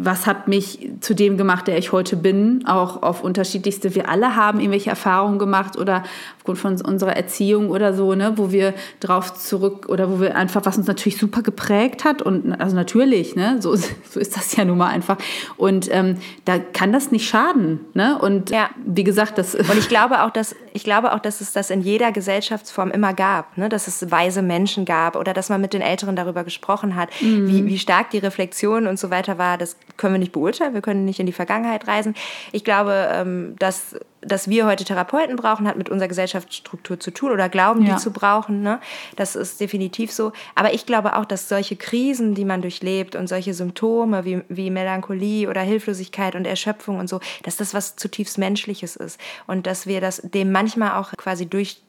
[0.00, 3.94] was hat mich zu dem gemacht, der ich heute bin, auch auf unterschiedlichste.
[3.94, 6.02] Wir alle haben irgendwelche Erfahrungen gemacht oder
[6.36, 10.64] aufgrund von unserer Erziehung oder so, ne, wo wir drauf zurück oder wo wir einfach,
[10.64, 13.74] was uns natürlich super geprägt hat und also natürlich, ne, so,
[14.10, 15.18] so ist das ja nun mal einfach.
[15.56, 18.18] Und ähm, da kann das nicht schaden, ne?
[18.18, 18.70] Und ja.
[18.84, 19.54] wie gesagt, das.
[19.54, 23.14] Und ich glaube auch, dass ich glaube auch, dass es das in jeder Gesellschaftsform immer
[23.14, 26.96] gab, ne, dass es weise Menschen gab oder dass man mit den Älteren darüber gesprochen
[26.96, 27.48] hat, mhm.
[27.48, 30.82] wie, wie stark die Reflexion und so weiter war, das können wir nicht beurteilen, wir
[30.82, 32.14] können nicht in die Vergangenheit reisen.
[32.52, 37.30] Ich glaube, ähm, dass, dass wir heute Therapeuten brauchen, hat mit unserer Gesellschaftsstruktur zu tun
[37.30, 37.94] oder glauben, ja.
[37.94, 38.62] die zu brauchen.
[38.62, 38.80] Ne?
[39.16, 40.32] Das ist definitiv so.
[40.54, 44.70] Aber ich glaube auch, dass solche Krisen, die man durchlebt und solche Symptome wie, wie
[44.70, 49.86] Melancholie oder Hilflosigkeit und Erschöpfung und so, dass das was zutiefst Menschliches ist und dass
[49.86, 51.83] wir das dem manchmal auch quasi durch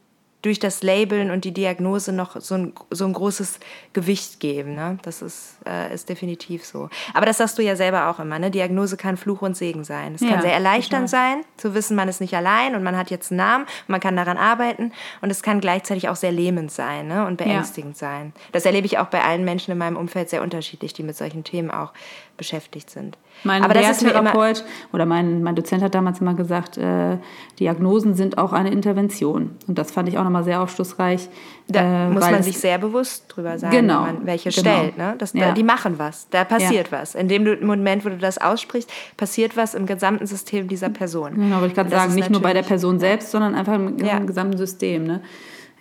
[0.45, 3.59] durch das Labeln und die Diagnose noch so ein, so ein großes
[3.93, 4.75] Gewicht geben.
[4.75, 4.99] Ne?
[5.01, 6.89] Das ist, äh, ist definitiv so.
[7.15, 8.37] Aber das sagst du ja selber auch immer.
[8.37, 8.51] Ne?
[8.51, 10.13] Diagnose kann Fluch und Segen sein.
[10.13, 13.09] Es ja, kann sehr erleichternd sein, zu wissen, man ist nicht allein und man hat
[13.09, 14.91] jetzt einen Namen, man kann daran arbeiten.
[15.21, 17.25] Und es kann gleichzeitig auch sehr lähmend sein ne?
[17.25, 18.07] und beängstigend ja.
[18.07, 18.33] sein.
[18.51, 21.43] Das erlebe ich auch bei allen Menschen in meinem Umfeld sehr unterschiedlich, die mit solchen
[21.43, 21.91] Themen auch
[22.37, 23.17] beschäftigt sind.
[23.43, 27.17] Mein Aber Lehrtherapeut oder mein, mein Dozent hat damals immer gesagt, äh,
[27.59, 29.55] Diagnosen sind auch eine Intervention.
[29.67, 31.29] Und das fand ich auch nochmal sehr aufschlussreich.
[31.67, 34.61] Da äh, muss man sich sehr bewusst drüber sein, genau, wenn man welche genau.
[34.61, 34.97] stellt.
[34.97, 35.15] Ne?
[35.17, 35.51] Das, ja.
[35.51, 36.99] Die machen was, da passiert ja.
[36.99, 37.15] was.
[37.15, 41.35] In dem Moment, wo du das aussprichst, passiert was im gesamten System dieser Person.
[41.35, 44.27] Genau, würde ich gerade sagen, nicht nur bei der Person selbst, sondern einfach im, im
[44.27, 45.05] gesamten System.
[45.05, 45.21] Ne?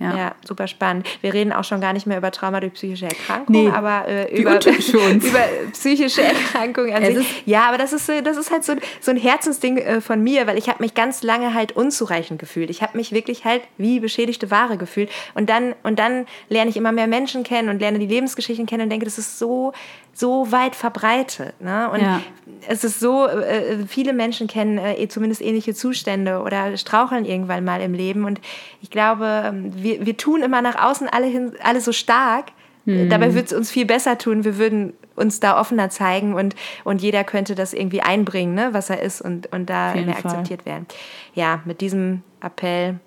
[0.01, 0.16] Ja.
[0.16, 0.34] ja.
[0.45, 1.07] super spannend.
[1.20, 4.36] Wir reden auch schon gar nicht mehr über Trauma durch psychische Erkrankungen, nee, aber äh,
[4.36, 7.42] über, über psychische Erkrankungen an sich.
[7.47, 10.59] Ja, aber das ist, das ist halt so, so ein Herzensding äh, von mir, weil
[10.59, 12.70] ich habe mich ganz lange halt unzureichend gefühlt.
[12.70, 15.11] Ich habe mich wirklich halt wie beschädigte Ware gefühlt.
[15.34, 18.84] Und dann, und dann lerne ich immer mehr Menschen kennen und lerne die Lebensgeschichten kennen
[18.84, 19.72] und denke, das ist so
[20.14, 21.61] so weit verbreitet.
[21.61, 21.90] Ne?
[21.90, 22.20] Und ja.
[22.68, 27.80] es ist so, äh, viele Menschen kennen äh, zumindest ähnliche Zustände oder straucheln irgendwann mal
[27.80, 28.24] im Leben.
[28.24, 28.40] Und
[28.80, 32.47] ich glaube, ähm, wir, wir tun immer nach außen alle, hin, alle so stark.
[32.87, 33.09] Mhm.
[33.09, 34.45] Dabei würde es uns viel besser tun.
[34.45, 38.91] Wir würden uns da offener zeigen und, und jeder könnte das irgendwie einbringen, ne, was
[38.91, 40.87] er ist und, und da mehr akzeptiert werden.
[41.35, 42.99] Ja, mit diesem Appell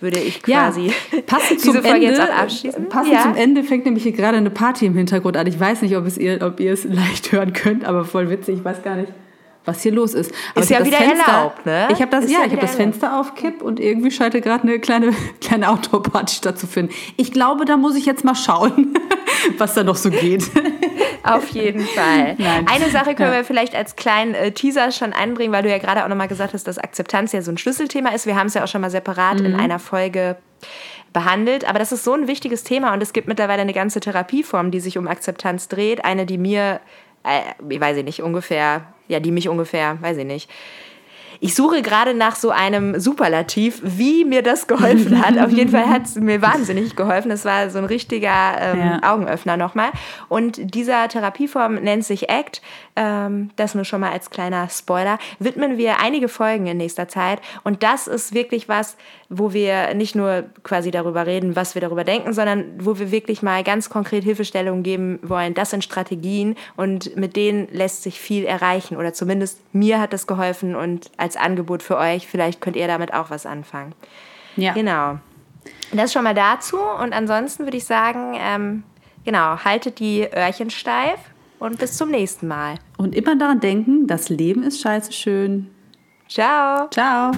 [0.00, 2.88] würde ich quasi ja, passend zum Ende, Folge jetzt auch abschließen.
[2.88, 3.22] Passend ja.
[3.22, 5.46] zum Ende fängt nämlich hier gerade eine Party im Hintergrund an.
[5.46, 8.56] Ich weiß nicht, ob, es ihr, ob ihr es leicht hören könnt, aber voll witzig,
[8.58, 9.12] ich weiß gar nicht
[9.64, 10.32] was hier los ist.
[10.54, 11.88] Aber ist ja wieder Fenster, erlaubt, ne?
[11.90, 14.34] Ich habe das, ist ja, ja ich habe das Fenster auf Kipp und irgendwie scheint
[14.34, 16.94] gerade eine kleine, kleine Outdoor-Party stattzufinden.
[17.16, 18.94] Ich glaube, da muss ich jetzt mal schauen,
[19.58, 20.50] was da noch so geht.
[21.24, 22.34] Auf jeden Fall.
[22.38, 22.66] Nein.
[22.68, 23.38] Eine Sache können ja.
[23.38, 26.52] wir vielleicht als kleinen äh, Teaser schon einbringen, weil du ja gerade auch nochmal gesagt
[26.52, 28.26] hast, dass Akzeptanz ja so ein Schlüsselthema ist.
[28.26, 29.46] Wir haben es ja auch schon mal separat mhm.
[29.46, 30.36] in einer Folge
[31.12, 31.68] behandelt.
[31.68, 34.80] Aber das ist so ein wichtiges Thema und es gibt mittlerweile eine ganze Therapieform, die
[34.80, 36.04] sich um Akzeptanz dreht.
[36.04, 36.80] Eine, die mir,
[37.22, 40.50] äh, ich weiß ich nicht, ungefähr, ja, die mich ungefähr, weiß ich nicht,
[41.44, 45.36] ich suche gerade nach so einem Superlativ, wie mir das geholfen hat.
[45.38, 47.32] Auf jeden Fall hat es mir wahnsinnig geholfen.
[47.32, 48.30] Es war so ein richtiger
[48.60, 49.00] ähm, ja.
[49.02, 49.90] Augenöffner nochmal.
[50.28, 52.62] Und dieser Therapieform nennt sich ACT.
[52.94, 55.18] Ähm, das nur schon mal als kleiner Spoiler.
[55.40, 57.40] Widmen wir einige Folgen in nächster Zeit.
[57.64, 58.96] Und das ist wirklich was,
[59.28, 63.42] wo wir nicht nur quasi darüber reden, was wir darüber denken, sondern wo wir wirklich
[63.42, 65.54] mal ganz konkret Hilfestellungen geben wollen.
[65.54, 68.96] Das sind Strategien und mit denen lässt sich viel erreichen.
[68.96, 72.26] Oder zumindest mir hat das geholfen und als als Angebot für euch.
[72.26, 73.94] Vielleicht könnt ihr damit auch was anfangen.
[74.56, 74.72] Ja.
[74.72, 75.18] Genau.
[75.92, 76.78] Das schon mal dazu.
[76.78, 78.82] Und ansonsten würde ich sagen, ähm,
[79.24, 81.18] genau, haltet die Öhrchen steif
[81.58, 82.76] und bis zum nächsten Mal.
[82.98, 85.70] Und immer daran denken, das Leben ist scheiße schön.
[86.28, 86.88] Ciao.
[86.90, 87.32] Ciao.